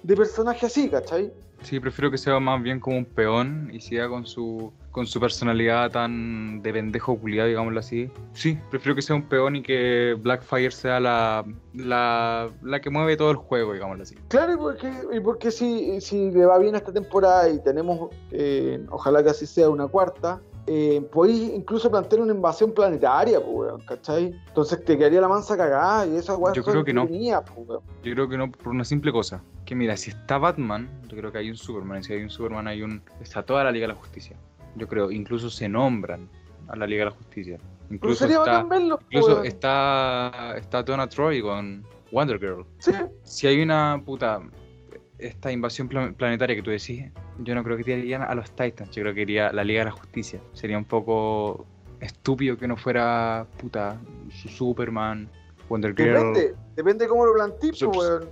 de 0.04 0.16
personaje 0.16 0.68
así, 0.68 0.90
¿cachai? 0.90 1.34
Sí, 1.64 1.80
prefiero 1.80 2.12
que 2.12 2.18
sea 2.18 2.40
más 2.40 2.62
bien 2.62 2.80
como 2.80 2.98
un 2.98 3.06
peón 3.06 3.70
y 3.74 3.80
siga 3.80 4.08
con 4.10 4.26
su 4.26 4.72
con 4.92 5.08
su 5.08 5.20
personalidad 5.20 5.90
tan 5.92 6.62
de 6.62 6.72
pendejo 6.72 7.18
culiado, 7.18 7.50
digámoslo 7.50 7.80
así. 7.80 8.12
Sí, 8.34 8.60
prefiero 8.70 8.96
que 8.96 9.02
sea 9.02 9.16
un 9.16 9.24
peón 9.24 9.56
y 9.56 9.64
que 9.64 10.16
Blackfire 10.22 10.72
sea 10.72 11.00
la, 11.00 11.44
la, 11.74 12.50
la 12.62 12.80
que 12.80 12.92
mueve 12.92 13.18
todo 13.18 13.32
el 13.32 13.38
juego, 13.38 13.74
digámoslo 13.74 14.04
así. 14.04 14.16
Claro, 14.28 14.54
y 14.54 14.58
porque, 14.58 14.94
y 15.12 15.20
porque 15.20 15.50
si, 15.50 16.00
si 16.00 16.30
le 16.30 16.46
va 16.46 16.60
bien 16.60 16.76
esta 16.76 16.94
temporada 16.94 17.50
y 17.50 17.60
tenemos, 17.64 18.12
eh, 18.30 18.86
ojalá 18.92 19.24
que 19.24 19.32
así 19.32 19.48
sea 19.48 19.68
una 19.68 19.88
cuarta, 19.88 20.40
eh, 20.68 21.06
podéis 21.12 21.54
incluso 21.54 21.90
plantear 21.92 22.22
una 22.22 22.34
invasión 22.34 22.72
planetaria, 22.72 23.44
pues, 23.44 23.74
¿cachai? 23.86 24.40
Entonces 24.48 24.84
te 24.86 24.98
quedaría 24.98 25.20
la 25.20 25.28
mansa 25.28 25.58
cagada 25.58 26.06
y 26.06 26.16
esa 26.16 26.38
Yo 26.54 26.64
creo 26.64 26.84
que 26.84 26.94
no. 26.94 27.08
Yo 27.10 28.14
creo 28.14 28.30
que 28.30 28.38
no, 28.38 28.52
por 28.52 28.70
una 28.70 28.86
simple 28.86 29.12
cosa. 29.12 29.42
Que 29.74 29.78
mira, 29.78 29.98
si 29.98 30.12
está 30.12 30.38
Batman, 30.38 30.88
yo 31.08 31.18
creo 31.18 31.32
que 31.32 31.40
hay 31.40 31.50
un 31.50 31.58
Superman. 31.58 32.04
Si 32.04 32.14
hay 32.14 32.22
un 32.22 32.30
Superman, 32.30 32.68
hay 32.68 32.84
un. 32.84 33.02
Está 33.20 33.44
toda 33.44 33.64
la 33.64 33.72
Liga 33.72 33.88
de 33.88 33.94
la 33.94 34.00
Justicia 34.00 34.38
yo 34.76 34.88
creo, 34.88 35.12
incluso 35.12 35.50
se 35.50 35.70
nombran 35.70 36.30
a 36.68 36.76
la 36.76 36.88
Liga 36.88 37.06
de 37.06 37.12
la 37.12 37.16
Justicia. 37.16 37.58
Incluso, 37.90 38.26
está, 38.26 38.66
incluso 39.10 39.44
está, 39.44 40.56
está 40.58 40.84
Donna 40.84 41.08
Troy 41.08 41.42
con 41.42 41.86
Wonder 42.12 42.40
Girl. 42.40 42.66
Si 43.24 43.48
hay 43.48 43.62
una 43.62 44.02
puta 44.04 44.42
esta 45.20 45.52
invasión 45.52 45.88
planetaria 45.88 46.56
que 46.56 46.62
tú 46.62 46.72
decís, 46.72 47.06
yo 47.40 47.56
no 47.56 47.64
creo 47.64 47.78
que 47.78 47.98
irían 47.98 48.24
a 48.24 48.34
los 48.36 48.52
Titans, 48.52 48.92
yo 48.92 49.04
creo 49.04 49.14
que 49.14 49.22
iría 49.22 49.50
a 49.50 49.54
la 49.54 49.64
Liga 49.64 49.82
de 49.82 49.86
la 49.86 49.92
Justicia. 49.92 50.42
Sería 50.54 50.78
un 50.78 50.86
poco 50.86 51.66
estúpido 52.00 52.58
que 52.58 52.68
no 52.68 52.76
fuera 52.76 53.46
puta 53.58 53.98
su 54.30 54.50
Superman, 54.50 55.30
Wonder 55.70 55.96
Girl. 55.96 56.34
Depende, 56.34 56.56
depende 56.76 57.08
cómo 57.08 57.26
lo 57.26 57.34
plantees, 57.34 57.82
Wonder 57.84 58.28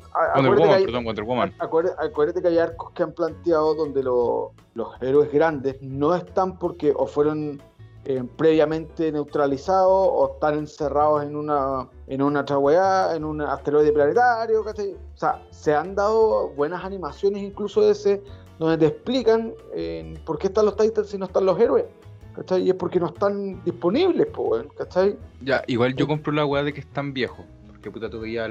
Woman, 0.55 0.83
perdón, 0.83 1.05
Wonder 1.05 1.25
Woman. 1.25 1.53
Acuérdate, 1.59 2.41
que 2.41 2.47
hay 2.47 2.57
arcos 2.57 2.91
que 2.91 3.03
han 3.03 3.13
planteado 3.13 3.75
donde 3.75 4.03
los 4.03 5.01
héroes 5.01 5.31
grandes 5.31 5.81
no 5.81 6.15
están 6.15 6.57
porque 6.59 6.93
o 6.95 7.07
fueron 7.07 7.61
eh, 8.05 8.23
previamente 8.35 9.11
neutralizados 9.11 10.09
o 10.11 10.31
están 10.33 10.57
encerrados 10.57 11.23
en 11.23 11.35
una 11.35 11.87
en 12.07 12.23
una 12.23 12.43
en 13.13 13.23
un 13.23 13.41
asteroide 13.41 13.91
planetario, 13.91 14.63
¿cachai? 14.63 14.93
O 14.93 15.17
sea, 15.17 15.39
se 15.51 15.75
han 15.75 15.93
dado 15.93 16.49
buenas 16.49 16.83
animaciones 16.83 17.43
incluso 17.43 17.81
de 17.81 17.91
ese 17.91 18.23
donde 18.57 18.77
te 18.77 18.87
explican 18.87 19.53
eh, 19.73 20.19
por 20.25 20.39
qué 20.39 20.47
están 20.47 20.65
los 20.65 20.75
Titans 20.75 21.09
si 21.09 21.17
no 21.17 21.25
están 21.25 21.45
los 21.45 21.59
héroes. 21.59 21.85
¿Cachai? 22.35 22.63
Y 22.63 22.69
es 22.69 22.75
porque 22.75 22.99
no 22.99 23.07
están 23.07 23.63
disponibles, 23.63 24.27
pues, 24.33 24.65
¿cachai? 24.77 25.17
Ya, 25.41 25.63
igual 25.67 25.95
yo 25.95 26.07
compro 26.07 26.31
la 26.33 26.45
weá 26.45 26.63
de 26.63 26.73
que 26.73 26.79
es 26.81 26.87
tan 26.87 27.13
viejo. 27.13 27.45
Porque 27.67 27.91
puta, 27.91 28.09
tú 28.09 28.19
veías 28.21 28.49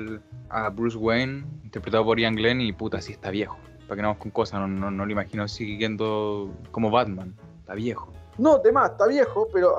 a 0.49 0.69
Bruce 0.71 0.97
Wayne, 0.97 1.45
interpretado 1.65 2.05
por 2.05 2.19
Ian 2.19 2.35
Glenn, 2.35 2.61
y 2.61 2.73
puta, 2.73 3.01
sí 3.01 3.13
está 3.13 3.31
viejo. 3.31 3.59
Para 3.87 3.97
que 3.97 4.03
no 4.03 4.09
vamos 4.09 4.23
con 4.23 4.31
cosas, 4.31 4.61
no, 4.61 4.69
no, 4.69 4.91
no 4.91 5.07
lo 5.07 5.13
imagino 5.13 5.47
siguiendo 5.49 6.53
como 6.71 6.91
Batman. 6.91 7.35
Está 7.61 7.75
viejo. 7.75 8.13
No, 8.41 8.59
demás, 8.59 8.93
está 8.93 9.07
viejo, 9.07 9.49
pero 9.53 9.77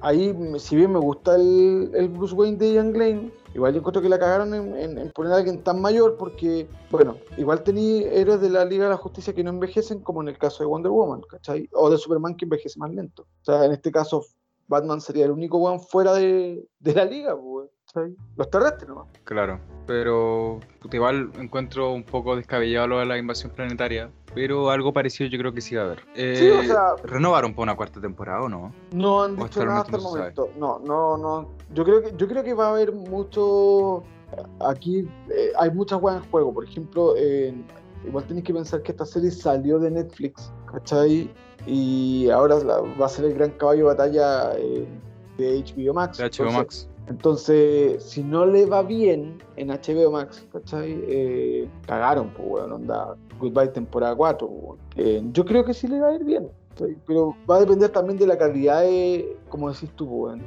ahí, 0.00 0.32
si 0.58 0.76
bien 0.76 0.92
me 0.92 1.00
gusta 1.00 1.34
el, 1.34 2.08
Bruce 2.16 2.32
Wayne 2.32 2.56
de 2.58 2.74
Ian 2.74 2.92
Glenn, 2.92 3.32
Igual 3.54 3.72
yo 3.72 3.78
encuentro 3.78 4.02
que 4.02 4.08
la 4.08 4.18
cagaron 4.18 4.52
en, 4.52 5.12
poner 5.12 5.32
a 5.32 5.36
alguien 5.36 5.62
tan 5.62 5.80
mayor 5.80 6.16
porque, 6.16 6.68
bueno, 6.90 7.16
igual 7.36 7.62
tenía 7.62 8.10
héroes 8.10 8.40
de 8.40 8.50
la 8.50 8.64
Liga 8.64 8.84
de 8.84 8.90
la 8.90 8.96
Justicia 8.96 9.32
que 9.32 9.44
no 9.44 9.50
envejecen 9.50 10.00
como 10.00 10.22
en 10.22 10.28
el 10.28 10.38
caso 10.38 10.64
de 10.64 10.66
Wonder 10.66 10.90
Woman, 10.90 11.22
¿cachai? 11.22 11.68
O 11.72 11.88
de 11.88 11.96
Superman 11.96 12.36
que 12.36 12.46
envejece 12.46 12.80
más 12.80 12.92
lento. 12.92 13.22
O 13.22 13.44
sea, 13.44 13.64
en 13.64 13.70
este 13.70 13.92
caso 13.92 14.24
Batman 14.68 15.00
sería 15.00 15.26
el 15.26 15.30
único 15.30 15.58
one 15.58 15.78
fuera 15.78 16.14
de, 16.14 16.66
de 16.80 16.94
la 16.94 17.04
liga, 17.04 17.36
¿cachai? 17.86 18.14
Los 18.36 18.50
terrestres 18.50 18.88
nomás. 18.88 19.06
Claro, 19.24 19.60
pero 19.86 20.60
igual 20.92 21.30
encuentro 21.38 21.92
un 21.92 22.02
poco 22.02 22.36
descabellado 22.36 22.88
lo 22.88 22.98
de 22.98 23.06
la 23.06 23.18
invasión 23.18 23.52
planetaria, 23.52 24.10
pero 24.34 24.70
algo 24.70 24.92
parecido 24.92 25.28
yo 25.30 25.38
creo 25.38 25.52
que 25.52 25.60
sí 25.60 25.74
va 25.74 25.82
a 25.82 25.84
haber. 25.86 26.00
sí, 26.14 26.48
o 26.48 26.62
eh, 26.62 26.66
sea, 26.66 26.96
¿Renovaron 27.02 27.52
para 27.52 27.62
una 27.64 27.76
cuarta 27.76 28.00
temporada 28.00 28.42
o 28.42 28.48
no? 28.48 28.72
No 28.92 29.22
han 29.22 29.36
dicho 29.36 29.64
nada 29.64 29.80
hasta 29.80 29.96
el 29.96 30.02
momento. 30.02 30.48
No, 30.58 30.78
no, 30.80 31.16
no. 31.16 31.48
Yo 31.72 31.84
creo 31.84 32.02
que, 32.02 32.14
yo 32.16 32.26
creo 32.26 32.42
que 32.42 32.54
va 32.54 32.66
a 32.66 32.70
haber 32.70 32.92
mucho. 32.92 34.02
Aquí 34.66 35.08
eh, 35.30 35.52
hay 35.58 35.70
muchas 35.70 36.00
cosas 36.00 36.24
en 36.24 36.30
juego. 36.30 36.52
Por 36.52 36.64
ejemplo, 36.64 37.14
igual 38.06 38.24
tenéis 38.26 38.46
que 38.46 38.54
pensar 38.54 38.82
que 38.82 38.92
esta 38.92 39.06
serie 39.06 39.30
salió 39.30 39.78
de 39.78 39.90
Netflix, 39.90 40.52
¿cachai? 40.74 41.30
Y 41.66 42.28
ahora 42.30 42.56
va 43.00 43.06
a 43.06 43.08
ser 43.08 43.24
el 43.26 43.34
gran 43.34 43.50
caballo 43.52 43.88
de 43.88 43.94
batalla 43.94 44.52
eh, 44.58 44.86
de 45.38 45.64
HBO 45.64 45.94
Max. 45.94 46.18
De 46.18 46.28
HBO 46.28 46.52
Max. 46.52 46.88
Entonces, 47.06 48.02
si 48.02 48.22
no 48.22 48.46
le 48.46 48.64
va 48.64 48.82
bien 48.82 49.38
en 49.56 49.68
HBO 49.68 50.10
Max, 50.10 50.46
¿cachai? 50.52 51.04
Eh, 51.06 51.68
cagaron, 51.86 52.30
pues, 52.30 52.48
bueno, 52.48 52.76
onda, 52.76 53.14
Goodbye 53.38 53.68
temporada 53.68 54.14
4. 54.14 54.48
Pues, 54.48 54.80
eh, 54.96 55.22
yo 55.32 55.44
creo 55.44 55.64
que 55.64 55.74
sí 55.74 55.86
le 55.86 56.00
va 56.00 56.08
a 56.08 56.14
ir 56.14 56.24
bien, 56.24 56.48
pero 57.06 57.36
va 57.48 57.56
a 57.56 57.60
depender 57.60 57.90
también 57.90 58.18
de 58.18 58.26
la 58.26 58.38
calidad 58.38 58.82
de, 58.82 59.36
como 59.50 59.70
decís 59.70 59.90
tú, 59.96 60.08
pues, 60.08 60.40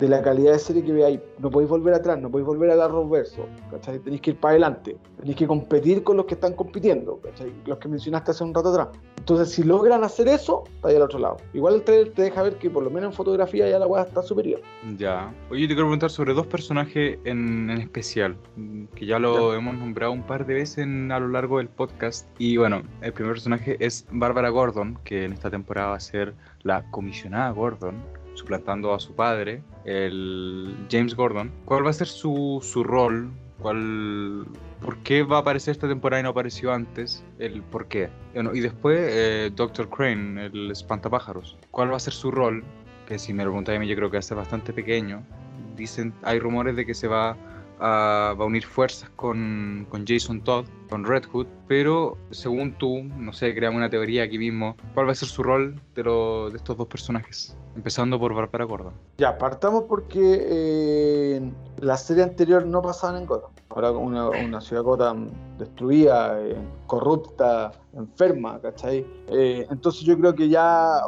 de 0.00 0.08
la 0.08 0.22
calidad 0.22 0.52
de 0.52 0.58
serie 0.58 0.82
que 0.82 0.92
veáis. 0.92 1.20
No 1.38 1.50
podéis 1.50 1.70
volver 1.70 1.94
atrás, 1.94 2.18
no 2.18 2.30
podéis 2.30 2.46
volver 2.46 2.70
a 2.70 2.74
la 2.74 2.88
verso, 2.88 3.46
¿cachai? 3.70 3.98
Tenéis 3.98 4.22
que 4.22 4.30
ir 4.30 4.36
para 4.36 4.52
adelante, 4.52 4.96
tenéis 5.18 5.36
que 5.36 5.46
competir 5.46 6.02
con 6.02 6.16
los 6.16 6.26
que 6.26 6.34
están 6.34 6.54
compitiendo, 6.54 7.20
¿cachai? 7.20 7.52
Los 7.66 7.78
que 7.78 7.88
mencionaste 7.88 8.30
hace 8.32 8.42
un 8.42 8.54
rato 8.54 8.70
atrás. 8.70 8.88
Entonces, 9.18 9.50
si 9.50 9.62
logran 9.62 10.02
hacer 10.02 10.28
eso, 10.28 10.64
está 10.66 10.88
ahí 10.88 10.96
al 10.96 11.02
otro 11.02 11.18
lado. 11.18 11.36
Igual 11.52 11.74
el 11.74 11.82
trailer 11.82 12.12
te 12.12 12.22
deja 12.22 12.42
ver 12.42 12.56
que 12.56 12.70
por 12.70 12.82
lo 12.82 12.90
menos 12.90 13.10
en 13.10 13.16
fotografía 13.16 13.68
ya 13.68 13.78
la 13.78 13.86
weá 13.86 14.02
está 14.02 14.22
superior. 14.22 14.60
Ya. 14.96 15.32
Oye, 15.50 15.62
te 15.62 15.74
quiero 15.74 15.84
preguntar 15.84 16.10
sobre 16.10 16.32
dos 16.32 16.46
personajes 16.46 17.18
en, 17.24 17.70
en 17.70 17.78
especial, 17.80 18.36
que 18.94 19.06
ya 19.06 19.18
lo 19.18 19.54
hemos 19.54 19.74
nombrado 19.74 20.12
un 20.12 20.22
par 20.22 20.46
de 20.46 20.54
veces 20.54 20.78
en, 20.78 21.12
a 21.12 21.20
lo 21.20 21.28
largo 21.28 21.58
del 21.58 21.68
podcast. 21.68 22.26
Y 22.38 22.56
bueno, 22.56 22.82
el 23.02 23.12
primer 23.12 23.34
personaje 23.34 23.76
es 23.78 24.06
Bárbara 24.10 24.48
Gordon, 24.48 24.98
que 25.04 25.24
en 25.24 25.34
esta 25.34 25.50
temporada 25.50 25.90
va 25.90 25.96
a 25.96 26.00
ser 26.00 26.34
la 26.62 26.90
comisionada 26.90 27.50
Gordon, 27.50 28.02
suplantando 28.34 28.94
a 28.94 29.00
su 29.00 29.14
padre, 29.14 29.62
el 29.84 30.74
James 30.90 31.14
Gordon. 31.14 31.50
¿Cuál 31.64 31.86
va 31.86 31.90
a 31.90 31.94
ser 31.94 32.06
su, 32.06 32.60
su 32.62 32.84
rol? 32.84 33.30
¿Cuál, 33.58 34.46
¿Por 34.80 34.98
qué 34.98 35.22
va 35.22 35.38
a 35.38 35.40
aparecer 35.40 35.72
esta 35.72 35.88
temporada 35.88 36.20
y 36.20 36.22
no 36.22 36.30
apareció 36.30 36.72
antes? 36.72 37.22
El 37.38 37.62
por 37.62 37.86
qué. 37.88 38.08
Bueno, 38.34 38.54
y 38.54 38.60
después 38.60 38.98
eh, 39.00 39.50
Dr. 39.54 39.88
Crane, 39.90 40.46
el 40.46 40.70
espantapájaros. 40.70 41.58
¿Cuál 41.70 41.92
va 41.92 41.96
a 41.96 42.00
ser 42.00 42.14
su 42.14 42.30
rol? 42.30 42.64
Que 43.06 43.18
si 43.18 43.34
me 43.34 43.44
lo 43.44 43.50
preguntáis 43.50 43.76
a 43.76 43.80
mí 43.80 43.86
yo 43.86 43.96
creo 43.96 44.10
que 44.10 44.16
va 44.16 44.20
a 44.20 44.22
ser 44.22 44.38
bastante 44.38 44.72
pequeño. 44.72 45.22
Dicen, 45.76 46.14
hay 46.22 46.38
rumores 46.38 46.76
de 46.76 46.86
que 46.86 46.94
se 46.94 47.08
va 47.08 47.36
a, 47.80 48.34
va 48.38 48.44
a 48.44 48.46
unir 48.46 48.64
fuerzas 48.64 49.10
con, 49.16 49.86
con, 49.90 50.04
Jason 50.06 50.42
Todd, 50.42 50.66
con 50.88 51.04
Red 51.04 51.24
Hood, 51.26 51.46
pero 51.66 52.16
según 52.30 52.72
tú, 52.78 53.02
no 53.02 53.32
sé, 53.32 53.54
creamos 53.54 53.78
una 53.78 53.90
teoría 53.90 54.24
aquí 54.24 54.38
mismo, 54.38 54.76
¿cuál 54.94 55.08
va 55.08 55.12
a 55.12 55.14
ser 55.14 55.28
su 55.28 55.42
rol 55.42 55.80
de, 55.94 56.04
lo, 56.04 56.50
de 56.50 56.56
estos 56.56 56.76
dos 56.76 56.86
personajes? 56.86 57.56
Empezando 57.76 58.18
por 58.18 58.34
Barbara 58.34 58.64
Gordon. 58.64 58.92
Ya, 59.18 59.38
partamos 59.38 59.84
porque 59.84 60.18
eh, 60.20 61.52
la 61.78 61.96
serie 61.96 62.24
anterior 62.24 62.66
no 62.66 62.82
pasaba 62.82 63.18
en 63.18 63.26
Gotham. 63.26 63.50
Ahora 63.70 63.92
una, 63.92 64.28
una 64.28 64.60
ciudad 64.60 64.82
Gotham 64.82 65.30
destruida, 65.56 66.40
eh, 66.42 66.56
corrupta, 66.86 67.70
enferma, 67.94 68.60
¿cachai? 68.60 69.06
Eh, 69.28 69.66
entonces 69.70 70.02
yo 70.02 70.18
creo 70.18 70.34
que 70.34 70.48
ya, 70.48 71.00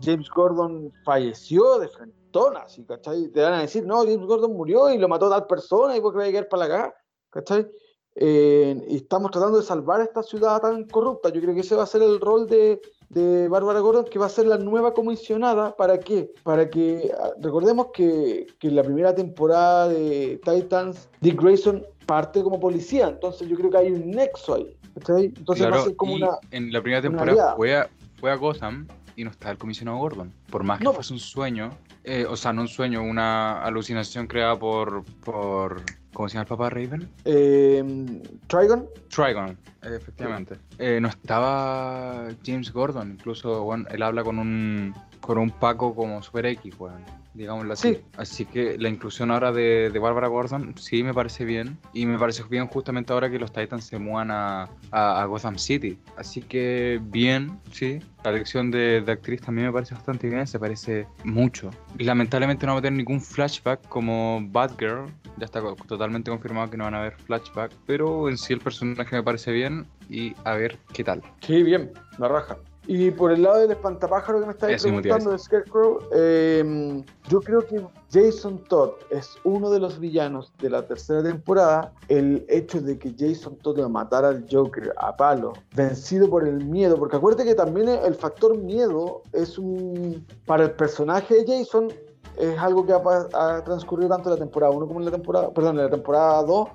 James 0.00 0.30
Gordon 0.30 0.92
falleció 1.04 1.80
de 1.80 1.88
frente 1.88 2.21
¿sí? 2.66 2.84
¿cachai? 2.84 3.28
Te 3.28 3.42
van 3.42 3.54
a 3.54 3.60
decir, 3.60 3.84
no, 3.86 3.98
James 4.02 4.26
Gordon 4.26 4.52
murió 4.52 4.90
y 4.90 4.98
lo 4.98 5.08
mató 5.08 5.28
tal 5.28 5.46
persona 5.46 5.96
y 5.96 6.00
vos 6.00 6.12
que 6.12 6.18
va 6.18 6.24
a 6.24 6.26
llegar 6.26 6.48
para 6.48 6.64
acá, 6.64 6.94
¿cachai? 7.30 7.66
Eh, 8.14 8.84
y 8.88 8.96
estamos 8.96 9.30
tratando 9.30 9.58
de 9.58 9.64
salvar 9.64 10.00
esta 10.02 10.22
ciudad 10.22 10.60
tan 10.60 10.84
corrupta. 10.84 11.30
Yo 11.30 11.40
creo 11.40 11.54
que 11.54 11.60
ese 11.60 11.74
va 11.74 11.84
a 11.84 11.86
ser 11.86 12.02
el 12.02 12.20
rol 12.20 12.46
de, 12.46 12.80
de 13.08 13.48
Bárbara 13.48 13.80
Gordon, 13.80 14.04
que 14.04 14.18
va 14.18 14.26
a 14.26 14.30
ser 14.30 14.46
la 14.46 14.58
nueva 14.58 14.92
comisionada. 14.92 15.74
¿Para 15.76 15.98
qué? 15.98 16.30
Para 16.42 16.68
que, 16.68 17.12
ah, 17.18 17.30
recordemos 17.40 17.86
que, 17.94 18.46
que 18.58 18.68
en 18.68 18.76
la 18.76 18.82
primera 18.82 19.14
temporada 19.14 19.88
de 19.88 20.40
Titans, 20.44 21.08
Dick 21.20 21.40
Grayson 21.40 21.86
parte 22.06 22.42
como 22.42 22.60
policía, 22.60 23.08
entonces 23.08 23.48
yo 23.48 23.56
creo 23.56 23.70
que 23.70 23.78
hay 23.78 23.92
un 23.92 24.10
nexo 24.10 24.54
ahí. 24.54 24.76
¿cachai? 24.94 25.26
Entonces 25.26 25.66
Claro, 25.66 25.76
va 25.76 25.82
a 25.82 25.84
ser 25.86 25.96
como 25.96 26.14
una... 26.14 26.38
en 26.50 26.72
la 26.72 26.82
primera 26.82 27.02
temporada 27.02 27.54
fue 27.56 27.76
a, 27.76 27.88
fue 28.18 28.30
a 28.30 28.36
Gotham 28.36 28.86
y 29.16 29.24
no 29.24 29.30
está 29.30 29.50
el 29.50 29.58
comisionado 29.58 29.98
Gordon. 29.98 30.32
Por 30.50 30.64
más 30.64 30.78
que 30.78 30.84
No. 30.84 30.92
fuese 30.92 31.12
un 31.12 31.18
sueño, 31.18 31.70
eh, 32.04 32.26
o 32.28 32.36
sea, 32.36 32.52
no 32.52 32.62
un 32.62 32.68
sueño, 32.68 33.02
una 33.02 33.62
alucinación 33.62 34.26
creada 34.26 34.58
por, 34.58 35.04
por 35.24 35.82
¿cómo 36.12 36.28
se 36.28 36.34
llama 36.34 36.42
el 36.42 36.48
papá 36.48 36.70
Raven? 36.70 37.08
Eh, 37.24 38.22
Trigon, 38.46 38.86
Trigon, 39.08 39.56
efectivamente. 39.82 40.56
Eh, 40.78 40.98
no 41.00 41.08
estaba 41.08 42.28
James 42.44 42.72
Gordon, 42.72 43.12
incluso 43.12 43.62
bueno, 43.64 43.84
él 43.90 44.02
habla 44.02 44.22
con 44.24 44.38
un 44.38 44.94
con 45.22 45.38
un 45.38 45.50
Paco 45.50 45.94
como 45.94 46.22
Super 46.22 46.44
X, 46.46 46.74
weón, 46.78 47.02
digámoslo 47.32 47.72
así. 47.72 47.94
Sí. 47.94 48.00
Así 48.16 48.44
que 48.44 48.76
la 48.76 48.88
inclusión 48.88 49.30
ahora 49.30 49.52
de, 49.52 49.88
de 49.90 49.98
Bárbara 49.98 50.26
Gordon 50.28 50.74
sí 50.76 51.02
me 51.02 51.14
parece 51.14 51.44
bien. 51.44 51.78
Y 51.94 52.04
me 52.06 52.18
parece 52.18 52.42
bien 52.50 52.66
justamente 52.66 53.12
ahora 53.12 53.30
que 53.30 53.38
los 53.38 53.52
Titans 53.52 53.84
se 53.84 53.98
muevan 53.98 54.30
a, 54.30 54.64
a- 54.90 55.22
a 55.22 55.24
Gotham 55.26 55.56
City. 55.58 55.98
Así 56.16 56.42
que 56.42 57.00
bien, 57.00 57.58
sí. 57.70 58.00
La 58.24 58.30
elección 58.32 58.70
de, 58.70 59.00
de 59.00 59.12
actriz 59.12 59.40
también 59.40 59.68
me 59.68 59.72
parece 59.72 59.94
bastante 59.94 60.28
bien, 60.28 60.46
se 60.46 60.58
parece 60.58 61.06
mucho. 61.24 61.70
Lamentablemente 61.98 62.66
no 62.66 62.72
va 62.74 62.80
a 62.80 62.82
tener 62.82 62.96
ningún 62.98 63.20
flashback 63.20 63.88
como 63.88 64.40
Batgirl. 64.50 65.06
Ya 65.38 65.44
está 65.46 65.62
totalmente 65.86 66.30
confirmado 66.30 66.68
que 66.68 66.76
no 66.76 66.84
van 66.84 66.94
a 66.94 66.98
haber 67.00 67.14
flashback. 67.16 67.72
Pero 67.86 68.28
en 68.28 68.36
sí 68.36 68.52
el 68.52 68.60
personaje 68.60 69.14
me 69.16 69.22
parece 69.22 69.52
bien. 69.52 69.86
Y 70.10 70.34
a 70.44 70.54
ver 70.54 70.78
qué 70.92 71.04
tal. 71.04 71.22
Sí, 71.40 71.62
bien, 71.62 71.92
la 72.18 72.28
raja. 72.28 72.58
Y 72.86 73.12
por 73.12 73.30
el 73.30 73.42
lado 73.42 73.60
del 73.60 73.70
espantapájaro 73.70 74.40
que 74.40 74.46
me 74.46 74.52
estáis 74.52 74.80
a 74.80 74.88
preguntando 74.88 75.30
de 75.30 75.38
Scarecrow, 75.38 76.00
eh, 76.12 77.04
yo 77.28 77.40
creo 77.40 77.64
que 77.64 77.80
Jason 78.12 78.58
Todd 78.64 78.90
es 79.10 79.36
uno 79.44 79.70
de 79.70 79.78
los 79.78 80.00
villanos 80.00 80.52
de 80.58 80.70
la 80.70 80.84
tercera 80.86 81.22
temporada. 81.22 81.92
El 82.08 82.44
hecho 82.48 82.80
de 82.80 82.98
que 82.98 83.14
Jason 83.16 83.56
Todd 83.58 83.78
le 83.78 83.88
matara 83.88 84.28
al 84.28 84.46
Joker 84.50 84.92
a 84.98 85.16
palo, 85.16 85.52
vencido 85.76 86.28
por 86.28 86.46
el 86.46 86.64
miedo, 86.64 86.96
porque 86.96 87.16
acuérdate 87.16 87.44
que 87.44 87.54
también 87.54 87.88
el 87.88 88.14
factor 88.14 88.58
miedo 88.58 89.22
es 89.32 89.58
un. 89.58 90.26
Para 90.44 90.64
el 90.64 90.72
personaje 90.72 91.44
de 91.44 91.58
Jason, 91.58 91.88
es 92.36 92.58
algo 92.58 92.84
que 92.84 92.92
ha, 92.92 93.00
ha 93.34 93.62
transcurrido 93.62 94.08
tanto 94.08 94.28
en 94.28 94.34
la 94.34 94.40
temporada 94.40 94.72
1 94.72 94.86
como 94.88 94.98
en 94.98 95.04
la 95.04 95.12
temporada. 95.12 95.50
Perdón, 95.50 95.78
en 95.78 95.84
la 95.84 95.90
temporada 95.90 96.42
2. 96.42 96.68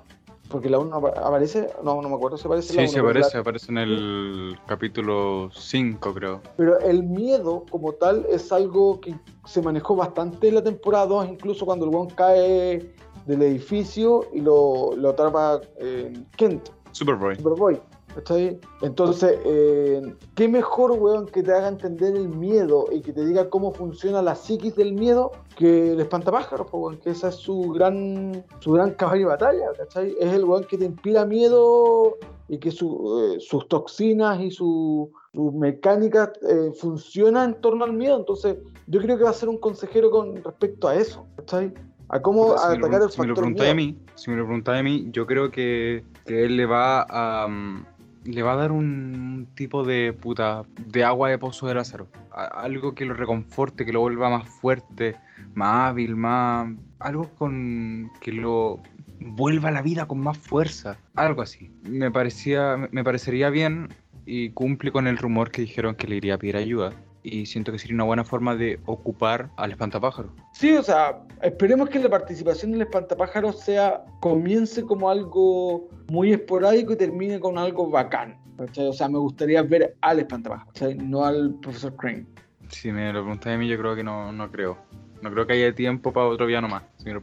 Porque 0.48 0.70
la 0.70 0.78
1 0.78 0.96
aparece, 0.96 1.68
no, 1.84 2.00
no 2.00 2.08
me 2.08 2.14
acuerdo 2.14 2.38
si 2.38 2.46
aparece 2.46 2.72
la 2.74 2.80
Sí, 2.82 2.84
1, 2.84 2.88
sí 2.88 2.96
la- 2.96 3.02
aparece, 3.02 3.38
aparece 3.38 3.70
en 3.72 3.78
el 3.78 4.58
capítulo 4.66 5.50
5, 5.52 6.14
creo. 6.14 6.40
Pero 6.56 6.78
el 6.80 7.02
miedo 7.02 7.64
como 7.70 7.92
tal 7.92 8.24
es 8.30 8.50
algo 8.50 9.00
que 9.00 9.14
se 9.44 9.60
manejó 9.60 9.94
bastante 9.96 10.48
en 10.48 10.54
la 10.54 10.62
temporada 10.64 11.06
2, 11.06 11.28
incluso 11.28 11.66
cuando 11.66 11.84
el 11.84 11.94
weón 11.94 12.08
cae 12.10 12.94
del 13.26 13.42
edificio 13.42 14.24
y 14.32 14.40
lo, 14.40 14.96
lo 14.96 15.10
atrapa 15.10 15.60
eh, 15.78 16.12
Kent, 16.36 16.70
Superboy. 16.92 17.36
Superboy. 17.36 17.78
¿Cachai? 18.18 18.58
Entonces, 18.82 19.38
eh, 19.44 20.02
¿qué 20.34 20.48
mejor, 20.48 20.92
weón, 20.92 21.26
que 21.26 21.42
te 21.42 21.52
haga 21.52 21.68
entender 21.68 22.16
el 22.16 22.28
miedo 22.28 22.86
y 22.90 23.00
que 23.00 23.12
te 23.12 23.24
diga 23.24 23.48
cómo 23.48 23.70
funciona 23.72 24.20
la 24.22 24.34
psiquis 24.34 24.74
del 24.74 24.92
miedo 24.92 25.30
que 25.56 25.92
el 25.92 26.00
espantapájaros, 26.00 26.66
weón, 26.72 26.98
que 26.98 27.10
esa 27.10 27.28
es 27.28 27.36
su 27.36 27.70
gran, 27.70 28.44
su 28.58 28.72
gran 28.72 28.90
caballo 28.94 29.20
de 29.20 29.26
batalla, 29.26 29.66
¿cachai? 29.76 30.16
Es 30.18 30.32
el 30.32 30.44
weón 30.44 30.64
que 30.64 30.76
te 30.78 30.86
inspira 30.86 31.24
miedo 31.24 32.16
y 32.48 32.58
que 32.58 32.70
su, 32.72 32.88
eh, 33.36 33.40
sus 33.40 33.68
toxinas 33.68 34.40
y 34.40 34.50
su, 34.50 35.12
sus 35.32 35.52
mecánicas 35.54 36.30
eh, 36.48 36.72
funcionan 36.80 37.50
en 37.54 37.60
torno 37.60 37.84
al 37.84 37.92
miedo. 37.92 38.16
Entonces, 38.18 38.56
yo 38.88 39.00
creo 39.00 39.16
que 39.16 39.24
va 39.24 39.30
a 39.30 39.34
ser 39.34 39.48
un 39.48 39.58
consejero 39.58 40.10
con 40.10 40.34
respecto 40.42 40.88
a 40.88 40.96
eso, 40.96 41.24
¿cachai? 41.36 41.72
A 42.10 42.22
cómo 42.22 42.56
si 42.56 42.78
lo 42.78 42.86
atacar 42.86 43.00
pregun- 43.00 43.04
el 43.04 43.10
si 43.10 43.20
me 43.20 43.26
lo 43.26 43.34
factor 43.34 43.44
preguntáis 43.44 43.70
a 43.70 43.74
mí, 43.74 43.98
si 44.14 44.30
me 44.30 44.36
lo 44.38 44.44
preguntáis 44.46 44.80
a 44.80 44.82
mí, 44.82 45.08
yo 45.12 45.26
creo 45.26 45.50
que, 45.50 46.04
que 46.24 46.44
él 46.46 46.56
le 46.56 46.64
va 46.64 47.02
a 47.02 47.46
mm, 47.46 47.84
le 48.24 48.42
va 48.42 48.52
a 48.52 48.56
dar 48.56 48.72
un 48.72 49.48
tipo 49.54 49.84
de 49.84 50.12
puta 50.12 50.62
de 50.86 51.04
agua 51.04 51.30
de 51.30 51.38
pozo 51.38 51.66
de 51.66 51.74
Lázaro, 51.74 52.08
A- 52.30 52.62
algo 52.62 52.94
que 52.94 53.04
lo 53.04 53.14
reconforte, 53.14 53.84
que 53.86 53.92
lo 53.92 54.00
vuelva 54.00 54.28
más 54.30 54.48
fuerte, 54.48 55.16
más 55.54 55.90
hábil, 55.90 56.16
más 56.16 56.68
algo 56.98 57.28
con 57.36 58.10
que 58.20 58.32
lo 58.32 58.80
vuelva 59.20 59.68
a 59.68 59.72
la 59.72 59.82
vida 59.82 60.06
con 60.06 60.18
más 60.20 60.36
fuerza, 60.38 60.98
algo 61.14 61.42
así. 61.42 61.70
Me 61.82 62.10
parecía 62.10 62.76
me 62.90 63.02
parecería 63.04 63.50
bien 63.50 63.88
y 64.26 64.50
cumple 64.50 64.92
con 64.92 65.06
el 65.06 65.16
rumor 65.16 65.50
que 65.50 65.62
dijeron 65.62 65.94
que 65.94 66.06
le 66.06 66.16
iría 66.16 66.34
a 66.34 66.38
pedir 66.38 66.56
ayuda. 66.56 66.92
Y 67.30 67.46
siento 67.46 67.72
que 67.72 67.78
sería 67.78 67.94
una 67.94 68.04
buena 68.04 68.24
forma 68.24 68.56
de 68.56 68.80
ocupar 68.86 69.50
al 69.56 69.70
espantapájaro. 69.72 70.34
Sí, 70.52 70.72
o 70.72 70.82
sea, 70.82 71.22
esperemos 71.42 71.88
que 71.88 71.98
la 71.98 72.08
participación 72.08 72.72
del 72.72 72.82
espantapájaro 72.82 73.52
sea, 73.52 74.04
comience 74.20 74.82
como 74.82 75.10
algo 75.10 75.88
muy 76.08 76.32
esporádico 76.32 76.92
y 76.92 76.96
termine 76.96 77.40
con 77.40 77.58
algo 77.58 77.88
bacán. 77.90 78.38
¿cachai? 78.56 78.86
O 78.88 78.92
sea, 78.92 79.08
me 79.08 79.18
gustaría 79.18 79.62
ver 79.62 79.96
al 80.00 80.20
espantapájaro, 80.20 80.66
¿cachai? 80.72 80.94
no 80.96 81.24
al 81.24 81.54
profesor 81.60 81.94
Crane. 81.96 82.26
Si 82.68 82.92
me 82.92 83.12
lo 83.12 83.22
preguntáis 83.22 83.56
a 83.56 83.58
mí, 83.58 83.68
yo 83.68 83.78
creo 83.78 83.96
que 83.96 84.04
no, 84.04 84.32
no 84.32 84.50
creo. 84.50 84.78
No 85.22 85.32
creo 85.32 85.46
que 85.46 85.54
haya 85.54 85.74
tiempo 85.74 86.12
para 86.12 86.26
otro 86.26 86.46
villano 86.46 86.68
más. 86.68 86.84
Si 86.98 87.06
me 87.06 87.14
lo, 87.14 87.22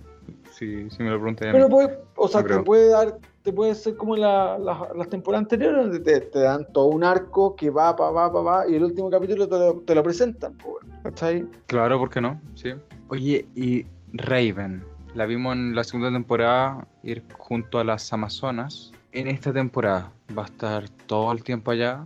si, 0.58 0.90
si 0.90 1.04
me 1.04 1.10
lo 1.10 1.20
mí. 1.20 1.34
Pero 1.40 1.70
puede, 1.70 2.00
o 2.16 2.28
sea, 2.28 2.42
No 2.42 2.48
te 2.48 2.60
puede 2.64 2.90
dar, 2.90 3.18
te 3.44 3.52
puede 3.54 3.76
ser 3.76 3.96
como 3.98 4.16
la- 4.16 4.58
la- 4.58 4.90
las 4.96 5.10
temporadas 5.10 5.44
anteriores, 5.44 5.84
donde 5.84 6.00
te, 6.00 6.22
te 6.22 6.40
dan 6.40 6.66
todo 6.72 6.86
un 6.88 7.04
arco 7.04 7.56
que 7.56 7.70
va, 7.70 7.92
va, 7.94 8.12
va, 8.12 8.30
va, 8.30 8.42
va, 8.42 8.68
y 8.68 8.76
el 8.76 8.84
último 8.84 9.10
capítulo 9.10 9.48
te 9.48 9.58
lo, 9.58 9.74
te 9.82 9.94
lo 9.96 10.04
presentan, 10.04 10.58
¿cachai? 11.04 11.46
Claro, 11.68 12.00
¿por 12.00 12.10
qué 12.10 12.22
no? 12.22 12.40
Sí. 12.56 12.74
Oye, 13.10 13.46
y 13.56 13.86
Raven. 14.14 14.84
La 15.14 15.26
vimos 15.26 15.56
en 15.56 15.76
la 15.76 15.84
segunda 15.86 16.12
temporada 16.12 16.88
ir 17.04 17.24
junto 17.38 17.80
a 17.80 17.84
las 17.86 18.12
Amazonas. 18.12 18.92
En 19.14 19.28
esta 19.28 19.54
temporada 19.54 20.12
va 20.38 20.44
a 20.44 20.46
estar 20.46 20.90
todo 21.06 21.32
el 21.32 21.42
tiempo 21.44 21.72
allá. 21.72 22.06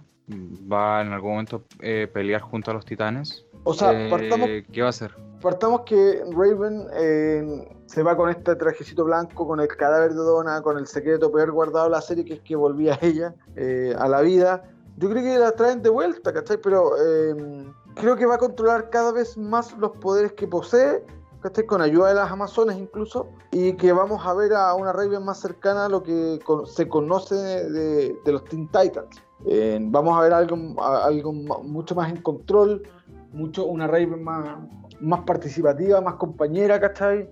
Va 0.72 1.01
en 1.01 1.12
algún 1.12 1.32
momento 1.32 1.63
eh, 1.82 2.08
pelear 2.13 2.41
junto 2.41 2.70
a 2.70 2.75
los 2.75 2.86
titanes. 2.86 3.46
O 3.63 3.74
sea, 3.74 3.94
Eh, 3.94 4.10
partamos 4.12 4.48
¿Qué 4.72 4.82
va 4.82 4.88
a 4.88 4.89
hacer? 4.91 5.12
Partamos 5.41 5.82
que 5.82 6.22
Raven 6.32 6.86
eh, 6.94 7.68
se 7.89 8.03
va 8.03 8.15
con 8.15 8.29
este 8.29 8.55
trajecito 8.55 9.03
blanco, 9.03 9.48
con 9.48 9.60
el 9.60 9.67
cadáver 9.67 10.12
de 10.12 10.22
Donna, 10.22 10.62
con 10.62 10.77
el 10.77 10.86
secreto 10.86 11.31
peor 11.31 11.51
guardado 11.51 11.89
la 11.89 12.01
serie, 12.01 12.24
que 12.24 12.36
es 12.36 12.41
que 12.41 12.55
volvía 12.55 13.00
ella 13.01 13.34
eh, 13.55 13.96
a 13.98 14.08
la 14.08 14.22
vida. 14.22 14.63
Yo 14.98 15.10
creo 15.10 15.24
que 15.24 15.39
la 15.39 15.53
traen 15.53 15.81
de 15.81 15.89
vuelta, 15.89 16.31
¿cachai? 16.31 16.58
Pero 16.62 16.91
eh, 17.03 17.65
creo 17.96 18.15
que 18.15 18.27
va 18.27 18.36
a 18.36 18.38
controlar 18.38 18.91
cada 18.91 19.12
vez 19.12 19.36
más 19.39 19.75
los 19.79 19.91
poderes 19.98 20.34
que 20.34 20.46
posee 20.46 21.03
¿cachai? 21.41 21.65
Con 21.65 21.81
ayuda 21.81 22.10
de 22.10 22.15
las 22.15 22.31
Amazonas 22.31 22.77
incluso, 22.77 23.27
y 23.51 23.74
que 23.74 23.91
vamos 23.91 24.24
a 24.24 24.36
ver 24.36 24.53
a 24.53 24.75
una 24.75 24.93
Raven 24.93 25.25
más 25.25 25.39
cercana 25.39 25.86
a 25.86 25.89
lo 25.89 26.03
que 26.03 26.39
se 26.67 26.88
conoce 26.88 27.34
de, 27.34 28.19
los 28.24 28.43
Teen 28.43 28.67
Titans. 28.67 29.19
vamos 29.89 30.15
a 30.15 30.22
ver 30.22 30.34
algo, 30.34 30.84
algo 30.84 31.34
mucho 31.34 31.96
más 31.96 32.12
en 32.12 32.22
control, 32.22 32.84
mucho, 33.31 33.65
una 33.65 33.88
Raven 33.88 34.24
más, 34.24 34.60
más 35.00 35.22
participativa, 35.22 36.01
más 36.01 36.15
compañera, 36.15 36.79
¿cachai? 36.79 37.29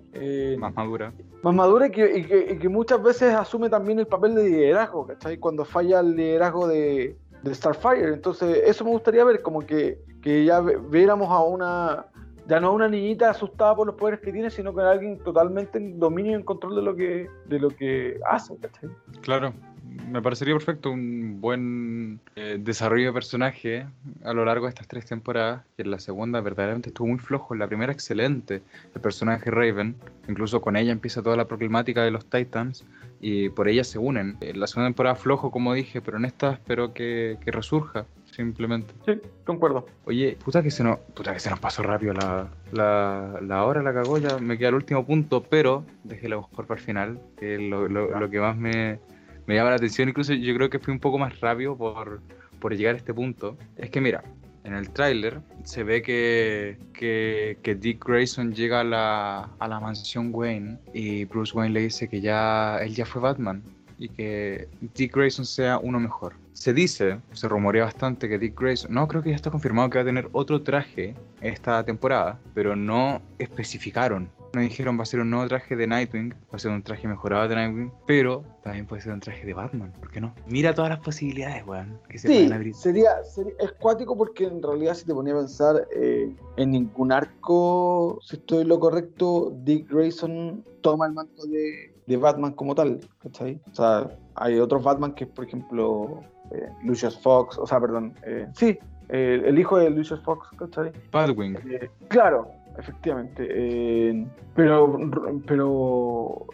más 0.57 0.73
madura. 0.75 1.13
Más 1.43 1.53
madura 1.53 1.87
y 1.87 1.91
que, 1.91 2.57
que, 2.59 2.69
muchas 2.69 3.01
veces 3.01 3.33
asume 3.33 3.69
también 3.69 3.99
el 3.99 4.07
papel 4.07 4.35
de 4.35 4.49
liderazgo, 4.49 5.07
¿cachai? 5.07 5.37
Cuando 5.37 5.65
falla 5.65 5.99
el 5.99 6.15
liderazgo 6.15 6.67
de, 6.67 7.15
de 7.43 7.55
Starfire. 7.55 8.13
Entonces, 8.13 8.61
eso 8.65 8.83
me 8.83 8.91
gustaría 8.91 9.23
ver, 9.23 9.41
como 9.41 9.61
que, 9.61 9.99
que 10.21 10.45
ya 10.45 10.61
viéramos 10.61 11.29
a 11.29 11.41
una, 11.43 12.05
ya 12.47 12.59
no 12.59 12.67
a 12.67 12.71
una 12.71 12.87
niñita 12.87 13.29
asustada 13.29 13.75
por 13.75 13.87
los 13.87 13.95
poderes 13.95 14.19
que 14.21 14.31
tiene, 14.31 14.49
sino 14.49 14.73
que 14.73 14.81
a 14.81 14.91
alguien 14.91 15.19
totalmente 15.19 15.77
en 15.77 15.99
dominio 15.99 16.31
y 16.31 16.35
en 16.35 16.43
control 16.43 16.75
de 16.75 16.81
lo 16.81 16.95
que, 16.95 17.29
de 17.45 17.59
lo 17.59 17.69
que 17.69 18.19
hace, 18.29 18.57
¿cachai? 18.57 18.89
Claro, 19.21 19.53
me 19.87 20.21
parecería 20.21 20.53
perfecto 20.53 20.91
un 20.91 21.39
buen 21.41 22.19
eh, 22.35 22.57
desarrollo 22.59 23.07
de 23.07 23.13
personaje 23.13 23.85
a 24.23 24.33
lo 24.33 24.45
largo 24.45 24.65
de 24.65 24.69
estas 24.69 24.87
tres 24.87 25.05
temporadas. 25.05 25.63
Y 25.77 25.81
en 25.83 25.91
la 25.91 25.99
segunda 25.99 26.41
verdaderamente 26.41 26.89
estuvo 26.89 27.07
muy 27.07 27.19
flojo, 27.19 27.53
en 27.53 27.59
la 27.59 27.67
primera 27.67 27.91
excelente. 27.91 28.61
El 28.93 29.01
personaje 29.01 29.51
Raven, 29.51 29.95
incluso 30.27 30.61
con 30.61 30.75
ella 30.75 30.91
empieza 30.91 31.21
toda 31.21 31.35
la 31.35 31.45
problemática 31.45 32.03
de 32.03 32.11
los 32.11 32.25
Titans 32.25 32.85
y 33.19 33.49
por 33.49 33.67
ella 33.67 33.83
se 33.83 33.99
unen. 33.99 34.37
En 34.41 34.59
la 34.59 34.67
segunda 34.67 34.89
temporada 34.89 35.15
flojo, 35.15 35.51
como 35.51 35.73
dije, 35.73 36.01
pero 36.01 36.17
en 36.17 36.25
esta 36.25 36.53
espero 36.53 36.93
que, 36.93 37.37
que 37.43 37.51
resurja 37.51 38.05
simplemente. 38.37 38.93
Sí, 39.05 39.19
concuerdo. 39.45 39.87
Oye, 40.05 40.37
puta 40.43 40.61
que 40.61 40.69
se 40.69 40.83
nos, 40.83 40.99
puta 40.99 41.33
que 41.33 41.39
se 41.39 41.49
nos 41.49 41.59
pasó 41.59 41.81
rápido 41.81 42.13
la, 42.13 42.47
la, 42.71 43.39
la 43.41 43.63
hora, 43.63 43.81
la 43.81 43.93
cagó, 43.93 44.19
ya 44.19 44.37
me 44.37 44.57
queda 44.57 44.69
el 44.69 44.75
último 44.75 45.05
punto, 45.05 45.43
pero 45.43 45.83
dejé 46.03 46.29
la 46.29 46.37
mejor 46.37 46.67
para 46.67 46.79
el 46.79 46.85
final, 46.85 47.19
que 47.37 47.55
es 47.55 47.61
lo, 47.61 47.87
lo, 47.87 48.29
que 48.29 48.39
más 48.39 48.55
me, 48.55 48.99
me, 49.47 49.55
llama 49.55 49.71
la 49.71 49.77
atención, 49.77 50.09
incluso 50.09 50.33
yo 50.33 50.53
creo 50.55 50.69
que 50.69 50.77
fui 50.77 50.93
un 50.93 50.99
poco 50.99 51.17
más 51.17 51.39
rápido 51.39 51.75
por, 51.75 52.21
por 52.59 52.75
llegar 52.75 52.95
a 52.95 52.97
este 52.97 53.13
punto. 53.13 53.57
Es 53.75 53.89
que 53.89 53.99
mira, 53.99 54.23
en 54.63 54.73
el 54.73 54.89
tráiler 54.91 55.39
se 55.63 55.83
ve 55.83 56.01
que, 56.01 56.77
que, 56.93 57.57
que, 57.63 57.75
Dick 57.75 58.05
Grayson 58.05 58.53
llega 58.53 58.81
a 58.81 58.83
la, 58.83 59.49
a 59.59 59.67
la 59.67 59.79
mansión 59.79 60.29
Wayne 60.33 60.77
y 60.93 61.25
Bruce 61.25 61.57
Wayne 61.57 61.73
le 61.73 61.81
dice 61.81 62.09
que 62.09 62.21
ya 62.21 62.77
él 62.81 62.93
ya 62.93 63.05
fue 63.05 63.21
Batman 63.21 63.63
y 63.97 64.09
que 64.09 64.67
Dick 64.93 65.15
Grayson 65.15 65.45
sea 65.45 65.79
uno 65.79 65.99
mejor. 65.99 66.33
Se 66.53 66.73
dice, 66.73 67.19
se 67.33 67.47
rumorea 67.47 67.85
bastante 67.85 68.27
que 68.27 68.37
Dick 68.37 68.59
Grayson, 68.59 68.93
no 68.93 69.07
creo 69.07 69.23
que 69.23 69.29
ya 69.29 69.35
está 69.35 69.51
confirmado 69.51 69.89
que 69.89 69.99
va 69.99 70.01
a 70.03 70.05
tener 70.05 70.27
otro 70.31 70.61
traje 70.61 71.15
esta 71.41 71.83
temporada, 71.83 72.39
pero 72.53 72.75
no 72.75 73.21
especificaron. 73.39 74.29
No 74.53 74.61
dijeron 74.61 74.97
va 74.97 75.03
a 75.03 75.05
ser 75.05 75.19
un 75.19 75.29
nuevo 75.29 75.47
traje 75.47 75.75
de 75.75 75.87
Nightwing, 75.87 76.29
va 76.31 76.55
a 76.55 76.59
ser 76.59 76.71
un 76.71 76.81
traje 76.81 77.07
mejorado 77.07 77.47
de 77.47 77.55
Nightwing, 77.55 77.91
pero 78.05 78.43
también 78.63 78.85
puede 78.85 79.01
ser 79.01 79.13
un 79.13 79.19
traje 79.19 79.45
de 79.45 79.53
Batman, 79.53 79.93
¿por 79.99 80.09
qué 80.09 80.21
no? 80.21 80.33
Mira 80.47 80.73
todas 80.73 80.89
las 80.89 80.99
posibilidades, 80.99 81.65
weón, 81.65 81.99
que 82.09 82.17
se 82.17 82.27
sí, 82.27 82.51
abrir. 82.51 82.73
Sería, 82.73 83.23
sería, 83.23 83.53
es 83.59 83.71
cuático 83.73 84.17
porque 84.17 84.45
en 84.45 84.61
realidad 84.61 84.93
si 84.93 85.05
te 85.05 85.13
ponía 85.13 85.33
a 85.33 85.37
pensar 85.37 85.87
eh, 85.95 86.33
en 86.55 86.71
ningún 86.71 87.11
arco, 87.11 88.19
si 88.23 88.37
estoy 88.37 88.63
lo 88.63 88.79
correcto, 88.79 89.53
Dick 89.63 89.89
Grayson 89.89 90.63
toma 90.81 91.07
el 91.07 91.13
manto 91.13 91.45
de, 91.45 91.93
de 92.05 92.17
Batman 92.17 92.53
como 92.53 92.73
tal, 92.73 93.01
¿cachai? 93.21 93.59
O 93.71 93.75
sea, 93.75 94.09
hay 94.35 94.59
otros 94.59 94.83
Batman 94.83 95.13
que, 95.13 95.27
por 95.27 95.45
ejemplo, 95.45 96.23
eh, 96.51 96.69
Lucius 96.83 97.17
Fox, 97.19 97.57
o 97.57 97.67
sea, 97.67 97.79
perdón, 97.79 98.13
eh, 98.23 98.47
sí, 98.53 98.77
el 99.09 99.57
hijo 99.57 99.77
de 99.77 99.89
Lucius 99.89 100.21
Fox, 100.21 100.49
¿cachai? 100.57 100.91
Batwing. 101.11 101.57
Eh, 101.69 101.89
claro, 102.09 102.51
efectivamente. 102.77 104.27
pero 104.55 104.97
pero 105.45 106.45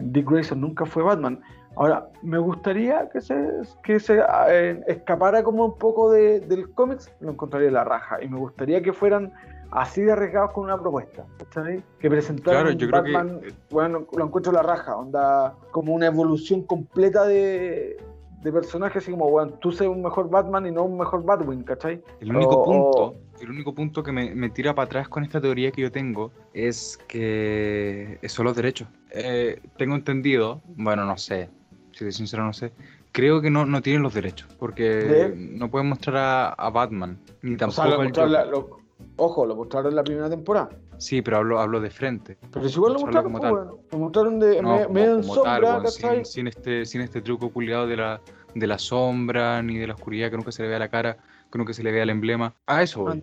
Dick 0.00 0.30
Grayson 0.30 0.60
nunca 0.60 0.86
fue 0.86 1.02
Batman. 1.02 1.40
Ahora, 1.76 2.08
me 2.22 2.38
gustaría 2.38 3.08
que 3.08 3.20
se, 3.20 3.34
que 3.82 3.98
se 3.98 4.22
escapara 4.86 5.42
como 5.42 5.64
un 5.64 5.78
poco 5.78 6.12
de, 6.12 6.40
del 6.40 6.70
cómics, 6.74 7.10
lo 7.20 7.30
encontraría 7.30 7.70
la 7.70 7.84
raja. 7.84 8.22
Y 8.22 8.28
me 8.28 8.38
gustaría 8.38 8.82
que 8.82 8.92
fueran 8.92 9.32
así 9.70 10.02
de 10.02 10.12
arriesgados 10.12 10.52
con 10.52 10.64
una 10.64 10.78
propuesta. 10.78 11.24
Que 11.98 12.10
presentaron 12.10 12.76
Batman, 12.90 13.40
bueno, 13.70 14.06
lo 14.14 14.24
encuentro 14.24 14.52
la 14.52 14.62
raja, 14.62 14.96
onda 14.96 15.54
como 15.70 15.94
una 15.94 16.06
evolución 16.06 16.62
completa 16.62 17.24
de, 17.24 17.96
de 18.42 18.52
personajes, 18.52 19.02
así 19.02 19.10
como, 19.10 19.30
bueno, 19.30 19.52
tú 19.54 19.72
seas 19.72 19.90
un 19.90 20.02
mejor 20.02 20.28
Batman 20.28 20.66
y 20.66 20.70
no 20.70 20.84
un 20.84 20.98
mejor 20.98 21.24
Batwing, 21.24 21.62
¿cachai? 21.62 22.02
El 22.20 22.34
único 22.34 22.64
punto, 22.64 23.14
el 23.40 23.50
único 23.50 23.74
punto 23.74 24.02
que 24.02 24.12
me, 24.12 24.50
tira 24.50 24.74
para 24.74 24.86
atrás 24.86 25.08
con 25.08 25.22
esta 25.22 25.40
teoría 25.40 25.70
que 25.70 25.82
yo 25.82 25.92
tengo 25.92 26.32
es 26.52 26.98
que 27.08 28.18
son 28.26 28.46
los 28.46 28.56
derechos. 28.56 28.88
Eh, 29.10 29.60
tengo 29.76 29.94
entendido, 29.94 30.60
bueno, 30.76 31.04
no 31.04 31.16
sé, 31.16 31.50
si 31.92 31.98
soy 31.98 32.12
sincero 32.12 32.44
no 32.44 32.52
sé, 32.52 32.72
creo 33.12 33.40
que 33.40 33.50
no, 33.50 33.64
no 33.64 33.80
tienen 33.80 34.02
los 34.02 34.14
derechos, 34.14 34.48
porque 34.58 35.32
no 35.36 35.70
pueden 35.70 35.88
mostrar 35.88 36.54
a, 36.56 36.70
Batman, 36.70 37.18
ni 37.42 37.56
tampoco 37.56 37.88
o 37.88 38.81
Ojo, 39.24 39.46
lo 39.46 39.54
mostraron 39.54 39.92
en 39.92 39.96
la 39.96 40.02
primera 40.02 40.28
temporada. 40.28 40.70
Sí, 40.98 41.22
pero 41.22 41.36
hablo, 41.36 41.60
hablo 41.60 41.80
de 41.80 41.90
frente. 41.90 42.38
Pero 42.52 42.68
si 42.68 42.74
igual 42.74 42.94
lo 42.94 42.98
mostraron, 42.98 43.32
como 43.32 43.38
pues, 43.38 43.92
lo 43.92 43.98
mostraron 43.98 44.40
de 44.40 44.60
medio 44.90 45.14
en 45.14 45.22
sombra, 45.22 45.80
sin, 46.24 46.48
este, 46.48 46.84
sin 46.84 47.02
este 47.02 47.22
truco 47.22 47.52
culiado 47.52 47.86
de 47.86 47.96
la, 47.98 48.20
de 48.56 48.66
la 48.66 48.78
sombra 48.80 49.62
ni 49.62 49.78
de 49.78 49.86
la 49.86 49.94
oscuridad, 49.94 50.28
que 50.28 50.36
nunca 50.36 50.50
se 50.50 50.64
le 50.64 50.70
vea 50.70 50.80
la 50.80 50.88
cara, 50.88 51.18
que 51.52 51.56
nunca 51.56 51.72
se 51.72 51.84
le 51.84 51.92
vea 51.92 52.02
el 52.02 52.10
emblema. 52.10 52.52
A 52.66 52.82
eso 52.82 53.02
voy. 53.02 53.22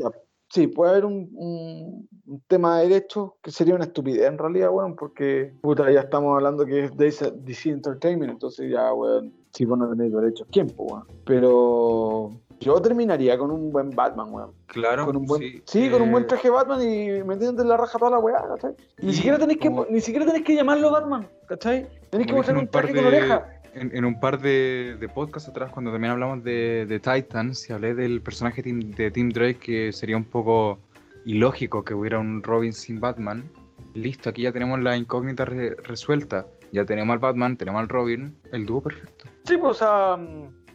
Sí, 0.51 0.67
puede 0.67 0.91
haber 0.91 1.05
un, 1.05 1.29
un, 1.33 2.41
tema 2.47 2.79
de 2.79 2.87
derecho 2.87 3.35
que 3.43 3.51
sería 3.51 3.75
una 3.75 3.83
estupidez 3.83 4.25
en 4.25 4.37
realidad, 4.37 4.69
bueno, 4.71 4.95
porque 4.97 5.53
puta, 5.61 5.91
ya 5.91 5.99
estamos 5.99 6.33
hablando 6.33 6.65
que 6.65 6.85
es 6.85 6.97
DC 6.97 7.69
Entertainment, 7.69 8.31
entonces 8.31 8.71
ya, 8.71 8.89
bueno, 8.91 9.31
si 9.51 9.65
vos 9.65 9.77
no 9.77 9.89
tenés 9.89 10.13
derechos, 10.13 10.47
¿quién, 10.49 10.67
pues, 10.67 10.89
bueno? 10.89 11.05
Pero 11.25 12.31
yo 12.59 12.81
terminaría 12.81 13.37
con 13.37 13.51
un 13.51 13.71
buen 13.71 13.89
Batman, 13.91 14.27
weón. 14.31 14.51
Claro. 14.67 15.05
Con 15.05 15.17
un 15.17 15.25
buen, 15.25 15.61
sí, 15.65 15.89
con 15.89 16.01
un 16.01 16.11
buen 16.11 16.23
eh, 16.23 16.27
traje 16.27 16.49
Batman 16.49 16.81
y 16.81 17.23
metiéndote 17.23 17.61
en 17.61 17.69
la 17.69 17.77
raja 17.77 17.97
toda 17.97 18.11
la 18.11 18.19
weá, 18.19 18.43
¿cachai? 18.47 18.75
Ni 19.01 19.13
siquiera 19.13 19.37
tenés 19.37 19.57
que, 19.57 19.69
ni 19.89 20.01
siquiera 20.01 20.25
tenés 20.25 20.43
que 20.43 20.55
llamarlo 20.55 20.91
Batman, 20.91 21.27
¿cachai? 21.47 21.87
Tenés 22.09 22.27
que 22.27 22.33
mostrar 22.33 22.57
un, 22.57 22.67
traje 22.67 22.93
con 22.93 23.05
oreja. 23.05 23.45
En, 23.73 24.03
un 24.03 24.19
par 24.19 24.41
de, 24.41 24.97
de, 24.99 25.09
podcasts 25.09 25.47
atrás, 25.47 25.71
cuando 25.71 25.91
también 25.91 26.11
hablamos 26.11 26.43
de, 26.43 26.85
de 26.87 26.99
Titans, 26.99 27.69
y 27.69 27.73
hablé 27.73 27.93
del 27.93 28.21
personaje 28.21 28.61
de 28.63 29.11
Tim 29.11 29.29
Drake, 29.29 29.59
que 29.59 29.93
sería 29.93 30.17
un 30.17 30.25
poco 30.25 30.79
ilógico 31.25 31.83
que 31.83 31.93
hubiera 31.93 32.19
un 32.19 32.43
Robin 32.43 32.73
sin 32.73 32.99
Batman. 32.99 33.49
Listo, 33.93 34.29
aquí 34.29 34.43
ya 34.43 34.51
tenemos 34.51 34.79
la 34.79 34.97
incógnita 34.97 35.45
resuelta. 35.45 36.47
Ya 36.71 36.85
tenemos 36.85 37.13
al 37.13 37.19
Batman, 37.19 37.57
tenemos 37.57 37.81
al 37.81 37.89
Robin, 37.89 38.35
el 38.51 38.65
dúo 38.65 38.81
perfecto. 38.81 39.25
Sí, 39.45 39.57
pues, 39.57 39.71
o 39.71 39.73
sea, 39.73 40.19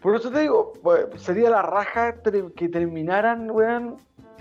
por 0.05 0.17
eso 0.17 0.31
te 0.31 0.40
digo, 0.40 0.75
pues, 0.83 1.07
sería 1.17 1.49
la 1.49 1.62
raja 1.62 2.17
que 2.57 2.69
terminaran, 2.69 3.51
weón, 3.51 3.97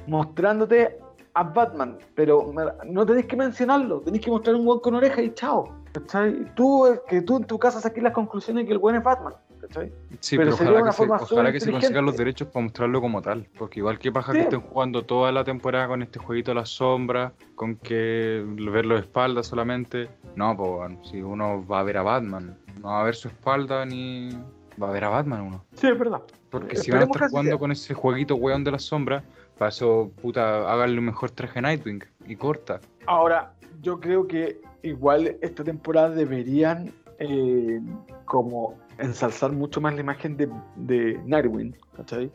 mostrándote 0.07 0.99
a 1.35 1.43
Batman. 1.43 1.99
Pero 2.15 2.51
no 2.85 3.05
tenés 3.05 3.27
que 3.27 3.37
mencionarlo, 3.37 4.01
tenés 4.01 4.19
que 4.19 4.29
mostrar 4.29 4.57
un 4.57 4.67
weón 4.67 4.81
con 4.81 4.95
oreja 4.95 5.21
y 5.21 5.33
chao. 5.33 5.73
¿Cachai? 5.93 6.53
Tú, 6.53 6.85
que 7.07 7.21
tú 7.21 7.37
en 7.37 7.45
tu 7.45 7.57
casa 7.57 7.79
saques 7.79 8.03
las 8.03 8.11
conclusiones 8.11 8.63
de 8.63 8.67
que 8.67 8.73
el 8.73 8.79
weón 8.79 8.97
es 8.97 9.03
Batman. 9.05 9.35
¿cachai? 9.61 9.93
Sí, 10.19 10.35
pero, 10.35 10.53
ojalá, 10.53 10.83
que, 10.83 10.91
se, 10.91 11.03
ojalá 11.03 11.51
que 11.53 11.59
se 11.61 11.71
consigan 11.71 12.05
los 12.05 12.17
derechos 12.17 12.49
para 12.49 12.63
mostrarlo 12.65 12.99
como 12.99 13.21
tal. 13.21 13.47
Porque 13.57 13.79
igual 13.79 13.99
que 13.99 14.11
paja 14.11 14.33
que 14.33 14.41
estén 14.41 14.59
jugando 14.59 15.05
toda 15.05 15.31
la 15.31 15.45
temporada 15.45 15.87
con 15.87 16.01
este 16.01 16.19
jueguito 16.19 16.51
a 16.51 16.55
la 16.55 16.65
sombra, 16.65 17.31
con 17.55 17.77
que 17.77 18.43
ver 18.69 18.85
los 18.85 18.99
espaldas 18.99 19.47
solamente. 19.47 20.09
No, 20.35 20.57
pues 20.57 21.09
si 21.09 21.21
uno 21.21 21.65
va 21.65 21.79
a 21.79 21.83
ver 21.83 21.99
a 21.99 22.03
Batman, 22.03 22.57
no 22.81 22.89
va 22.89 22.99
a 22.99 23.03
ver 23.05 23.15
su 23.15 23.29
espalda 23.29 23.85
ni, 23.85 24.31
va 24.81 24.89
a 24.89 24.91
ver 24.91 25.03
a 25.03 25.09
Batman 25.09 25.41
uno. 25.41 25.65
Sí, 25.73 25.87
es 25.87 25.97
verdad. 25.97 26.21
Porque 26.49 26.75
si 26.75 26.91
van 26.91 27.01
a 27.01 27.05
estar 27.05 27.29
jugando 27.29 27.57
con 27.59 27.71
ese 27.71 27.93
jueguito 27.93 28.35
weón 28.35 28.63
de 28.63 28.71
la 28.71 28.79
sombra, 28.79 29.23
para 29.57 29.69
eso, 29.69 30.11
puta, 30.21 30.71
háganle 30.71 30.99
un 30.99 31.05
mejor 31.05 31.31
traje 31.31 31.61
Nightwing 31.61 32.03
y 32.25 32.35
corta. 32.35 32.79
Ahora, 33.05 33.53
yo 33.81 33.99
creo 33.99 34.27
que 34.27 34.61
igual 34.81 35.37
esta 35.41 35.63
temporada 35.63 36.09
deberían 36.09 36.91
eh, 37.19 37.81
como 38.25 38.75
ensalzar 38.97 39.51
mucho 39.51 39.81
más 39.81 39.93
la 39.95 40.01
imagen 40.01 40.37
de, 40.37 40.49
de 40.75 41.19
Nightwing, 41.25 41.75
¿cachai? 41.95 42.31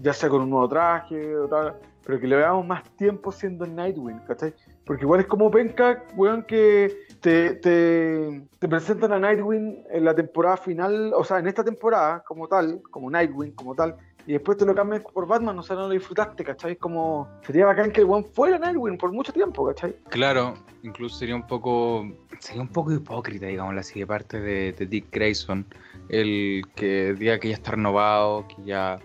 ya 0.00 0.12
sea 0.12 0.28
con 0.28 0.42
un 0.42 0.50
nuevo 0.50 0.68
traje 0.68 1.36
o 1.36 1.48
tal, 1.48 1.74
pero 2.04 2.20
que 2.20 2.26
le 2.26 2.36
veamos 2.36 2.66
más 2.66 2.84
tiempo 2.96 3.32
siendo 3.32 3.66
Nightwing, 3.66 4.20
¿cachai? 4.20 4.54
Porque 4.88 5.04
igual 5.04 5.20
es 5.20 5.26
como 5.26 5.50
penca, 5.50 6.02
weón, 6.16 6.44
que 6.44 7.04
te, 7.20 7.56
te, 7.56 8.66
presentan 8.66 9.12
a 9.12 9.18
Nightwing 9.18 9.84
en 9.90 10.02
la 10.02 10.14
temporada 10.14 10.56
final, 10.56 11.12
o 11.14 11.22
sea, 11.24 11.40
en 11.40 11.46
esta 11.46 11.62
temporada 11.62 12.24
como 12.26 12.48
tal, 12.48 12.80
como 12.90 13.10
Nightwing 13.10 13.52
como 13.52 13.74
tal, 13.74 13.96
y 14.26 14.32
después 14.32 14.56
te 14.56 14.64
lo 14.64 14.74
cambian 14.74 15.02
por 15.02 15.26
Batman, 15.26 15.58
o 15.58 15.62
sea, 15.62 15.76
no 15.76 15.82
lo 15.82 15.90
disfrutaste, 15.90 16.42
¿cachai? 16.42 16.76
Como 16.76 17.28
sería 17.46 17.66
bacán 17.66 17.92
que 17.92 18.00
el 18.00 18.06
weón 18.06 18.24
fuera 18.24 18.58
Nightwing 18.58 18.96
por 18.96 19.12
mucho 19.12 19.30
tiempo, 19.30 19.66
¿cachai? 19.66 19.94
Claro, 20.08 20.54
incluso 20.82 21.18
sería 21.18 21.36
un 21.36 21.46
poco, 21.46 22.10
sería 22.38 22.62
un 22.62 22.68
poco 22.68 22.90
hipócrita, 22.90 23.44
digamos 23.44 23.76
así, 23.76 24.00
de 24.00 24.06
parte 24.06 24.40
de, 24.40 24.72
de 24.72 24.86
Dick 24.86 25.08
Grayson, 25.12 25.66
el 26.08 26.62
que 26.74 27.12
diga 27.12 27.38
que 27.38 27.48
ya 27.48 27.54
está 27.56 27.72
renovado, 27.72 28.48
que 28.48 28.64
ya 28.64 28.98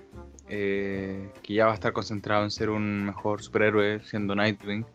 eh, 0.48 1.30
que 1.42 1.56
ya 1.56 1.66
va 1.66 1.72
a 1.72 1.76
estar 1.76 1.92
concentrado 1.94 2.44
en 2.44 2.52
ser 2.52 2.70
un 2.70 3.06
mejor 3.06 3.42
superhéroe 3.42 4.02
siendo 4.04 4.36
Nightwing, 4.36 4.86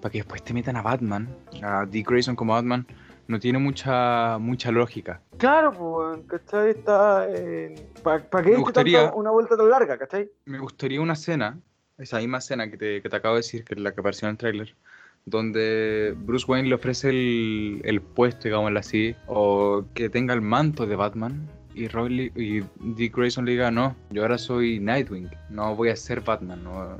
para 0.00 0.10
que 0.12 0.18
después 0.18 0.42
te 0.42 0.52
metan 0.54 0.76
a 0.76 0.82
Batman, 0.82 1.28
a 1.62 1.84
Dick 1.86 2.08
Grayson 2.10 2.36
como 2.36 2.52
Batman, 2.52 2.86
no 3.26 3.38
tiene 3.38 3.58
mucha 3.58 4.38
mucha 4.38 4.70
lógica. 4.70 5.20
Claro, 5.36 5.72
pues, 5.72 6.20
¿cachai? 6.26 6.70
Está. 6.70 7.26
¿Para 8.02 8.44
qué 8.44 8.50
Me 8.52 8.56
gustaría- 8.56 9.12
una 9.12 9.30
vuelta 9.30 9.56
tan 9.56 9.68
larga, 9.70 9.98
¿cachai? 9.98 10.30
Me 10.46 10.58
gustaría 10.58 11.00
una 11.00 11.12
escena, 11.12 11.58
esa 11.98 12.18
misma 12.18 12.38
escena 12.38 12.70
que 12.70 12.76
te, 12.78 13.02
que 13.02 13.08
te 13.08 13.16
acabo 13.16 13.34
de 13.34 13.40
decir, 13.40 13.64
que 13.64 13.74
es 13.74 13.80
la 13.80 13.92
que 13.92 14.00
apareció 14.00 14.28
en 14.28 14.32
el 14.32 14.38
tráiler, 14.38 14.74
donde 15.26 16.14
Bruce 16.16 16.46
Wayne 16.48 16.68
le 16.68 16.74
ofrece 16.76 17.10
el, 17.10 17.80
el 17.84 18.00
puesto, 18.00 18.44
digámoslo 18.44 18.78
así, 18.78 19.14
o 19.26 19.84
que 19.94 20.08
tenga 20.08 20.32
el 20.32 20.40
manto 20.40 20.86
de 20.86 20.96
Batman, 20.96 21.46
y, 21.74 21.86
Robin 21.88 22.16
Lee- 22.16 22.32
y 22.34 22.64
Dick 22.94 23.14
Grayson 23.16 23.44
le 23.44 23.52
diga, 23.52 23.70
no, 23.70 23.94
yo 24.10 24.22
ahora 24.22 24.38
soy 24.38 24.80
Nightwing, 24.80 25.30
no 25.50 25.76
voy 25.76 25.90
a 25.90 25.96
ser 25.96 26.22
Batman, 26.22 26.64
no, 26.64 26.96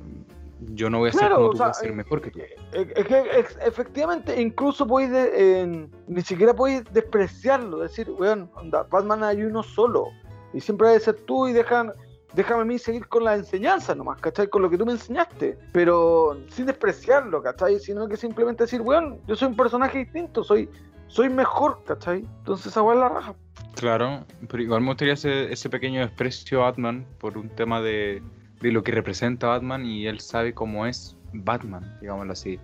yo 0.61 0.91
no 0.91 0.99
voy 0.99 1.11
a 1.11 1.13
ser 1.13 1.21
Claro, 1.21 1.37
como 1.37 1.47
o 1.49 1.51
tú, 1.51 1.57
sea, 1.59 1.67
voy 1.67 1.71
a 1.71 1.75
ser 1.75 1.91
eh, 1.91 1.95
mejor 1.95 2.21
que 2.21 2.31
tú. 2.31 2.41
Es 2.73 2.89
es 2.97 3.07
que 3.07 3.19
ex- 3.39 3.59
efectivamente, 3.65 4.41
incluso 4.41 4.85
de- 4.85 5.61
en- 5.61 5.91
ni 6.07 6.23
siquiera 6.23 6.55
podéis 6.55 6.85
despreciarlo, 6.93 7.79
decir, 7.79 8.11
weón, 8.11 8.51
onda, 8.55 8.83
Batman 8.85 9.23
hay 9.25 9.43
uno 9.45 9.63
solo, 9.63 10.07
y 10.53 10.61
siempre 10.61 10.89
debe 10.89 11.01
ser 11.01 11.15
tú 11.27 11.47
y 11.49 11.53
dejan, 11.53 11.93
déjame 12.35 12.63
a 12.63 12.65
mí 12.65 12.79
seguir 12.79 13.07
con 13.09 13.25
la 13.25 13.35
enseñanza 13.35 13.95
nomás, 13.95 14.21
¿cachai? 14.21 14.49
Con 14.49 14.63
lo 14.63 14.71
que 14.71 14.79
tú 14.79 14.85
me 14.87 14.93
enseñaste, 14.93 15.59
pero 15.73 16.39
sin 16.51 16.67
despreciarlo, 16.67 17.43
¿cachai? 17.43 17.79
Sino 17.81 18.09
que 18.09 18.17
simplemente 18.17 18.65
decir, 18.65 18.81
weón, 18.81 19.21
yo 19.27 19.37
soy 19.37 19.49
un 19.49 19.57
personaje 19.57 19.99
distinto, 19.99 20.43
soy, 20.45 20.69
soy 21.07 21.29
mejor, 21.31 21.83
¿cachai? 21.85 22.19
Entonces 22.39 22.67
esa 22.67 22.83
weá 22.83 22.95
es 22.95 23.01
la 23.01 23.09
raja. 23.09 23.35
Claro, 23.75 24.25
pero 24.49 24.63
igual 24.63 24.81
me 24.81 24.89
gustaría 24.89 25.15
ese, 25.15 25.53
ese 25.53 25.71
pequeño 25.71 26.01
desprecio 26.01 26.63
a 26.63 26.71
Batman 26.71 27.07
por 27.19 27.39
un 27.39 27.49
tema 27.49 27.81
de, 27.81 28.23
de 28.61 28.73
lo 28.73 28.83
que 28.83 28.93
representa 28.93 29.47
Batman 29.49 29.85
y 29.85 30.07
él 30.07 30.21
sabe 30.21 30.53
cómo 30.55 30.87
es 30.87 31.17
Batman, 31.33 31.97
digámoslo 32.01 32.33
así. 32.33 32.59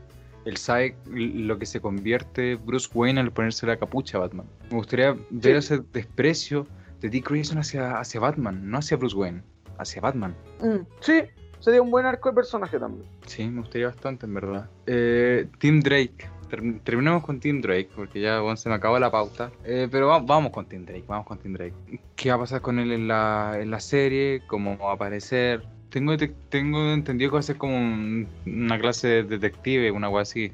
Él 0.45 0.57
sabe 0.59 0.97
lo 1.07 1.59
que 1.59 1.65
se 1.67 1.81
convierte 1.81 2.57
Bruce 2.57 2.89
Wayne 2.93 3.21
al 3.21 3.33
ponerse 3.33 3.67
la 3.67 3.77
capucha 3.79 4.19
a 4.19 4.23
Batman. 4.23 4.47
Me 4.71 4.77
gustaría 4.77 5.17
ver 5.31 5.57
ese 5.57 5.81
desprecio 5.93 6.67
de 7.01 7.09
Dick 7.09 7.31
Grayson 7.31 7.59
hacia, 7.59 7.99
hacia 7.99 8.21
Batman, 8.21 8.71
no 8.71 8.79
hacia 8.79 8.97
Bruce 8.97 9.17
Wayne, 9.17 9.43
hacia 9.79 10.03
Batman. 10.03 10.35
Mm, 10.61 10.85
sí, 11.01 11.23
sería 11.61 11.81
un 11.81 11.91
buen 11.91 12.05
arco 12.05 12.29
de 12.29 12.35
personaje 12.35 12.79
también. 12.79 13.09
Sí, 13.27 13.47
me 13.49 13.61
gustaría 13.61 13.87
bastante, 13.87 14.27
en 14.27 14.35
verdad. 14.35 14.69
Eh, 14.87 15.49
Tim 15.59 15.81
Drake. 15.81 16.29
Ter- 16.51 16.81
terminemos 16.85 17.25
con 17.25 17.41
Tim 17.41 17.63
Drake, 17.63 17.89
porque 17.97 18.21
ya 18.21 18.41
bueno, 18.41 18.57
se 18.59 18.69
me 18.69 18.75
acabó 18.75 18.99
la 18.99 19.11
pauta. 19.11 19.51
Eh, 19.65 19.89
pero 19.91 20.09
va- 20.09 20.19
vamos 20.21 20.53
con 20.53 20.67
Tim 20.67 20.85
Drake, 20.85 21.05
vamos 21.09 21.27
con 21.27 21.39
Tim 21.39 21.55
Drake. 21.55 21.75
¿Qué 22.17 22.29
va 22.29 22.35
a 22.37 22.39
pasar 22.41 22.61
con 22.61 22.79
él 22.79 22.93
en 22.93 23.09
la, 23.09 23.57
en 23.59 23.71
la 23.71 23.81
serie? 23.81 24.43
¿Cómo 24.47 24.77
va 24.77 24.91
a 24.91 24.95
aparecer? 24.95 25.65
Tengo, 25.95 26.17
te- 26.17 26.35
tengo 26.49 26.91
entendido 26.93 27.31
que 27.31 27.35
va 27.35 27.39
a 27.39 27.43
ser 27.45 27.57
como 27.57 27.77
un- 27.77 28.27
una 28.47 28.81
clase 28.81 29.07
de 29.07 29.23
detective, 29.23 29.93
una 29.93 30.09
cosa 30.09 30.23
así. 30.23 30.53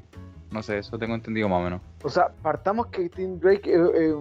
No 0.51 0.61
sé, 0.61 0.77
eso 0.77 0.99
tengo 0.99 1.15
entendido 1.15 1.49
más 1.49 1.61
o 1.61 1.63
menos. 1.63 1.81
O 2.03 2.09
sea, 2.09 2.29
partamos 2.43 2.87
que 2.87 3.09
Tim 3.09 3.39
Drake 3.39 3.73
eh, 3.73 4.13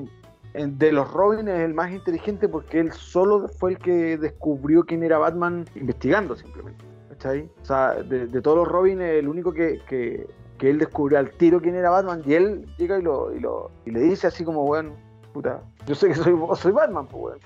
eh, 0.54 0.66
de 0.66 0.92
los 0.92 1.12
Robin 1.12 1.46
es 1.48 1.60
el 1.60 1.74
más 1.74 1.92
inteligente 1.92 2.48
porque 2.48 2.80
él 2.80 2.92
solo 2.92 3.48
fue 3.48 3.72
el 3.72 3.78
que 3.78 4.16
descubrió 4.16 4.84
quién 4.84 5.02
era 5.02 5.18
Batman 5.18 5.66
investigando 5.74 6.34
simplemente. 6.36 6.82
¿Cachai? 7.10 7.50
O 7.60 7.64
sea, 7.66 7.96
de, 8.02 8.40
todos 8.40 8.56
los 8.56 8.68
Robin 8.68 9.02
el 9.02 9.28
único 9.28 9.52
que, 9.52 9.78
que, 9.86 10.26
que 10.56 10.70
él 10.70 10.78
descubrió 10.78 11.18
al 11.18 11.32
tiro 11.32 11.60
quién 11.60 11.74
era 11.74 11.90
Batman 11.90 12.22
y 12.24 12.32
él 12.32 12.64
llega 12.78 12.98
y, 12.98 13.02
lo, 13.02 13.36
y, 13.36 13.40
lo, 13.40 13.70
y 13.84 13.90
le 13.90 14.00
dice 14.00 14.26
así 14.26 14.42
como, 14.42 14.64
bueno, 14.64 14.94
puta, 15.32 15.62
yo 15.86 15.94
sé 15.94 16.08
que 16.08 16.14
soy, 16.14 16.34
soy 16.56 16.72
Batman, 16.72 17.06
pues. 17.06 17.36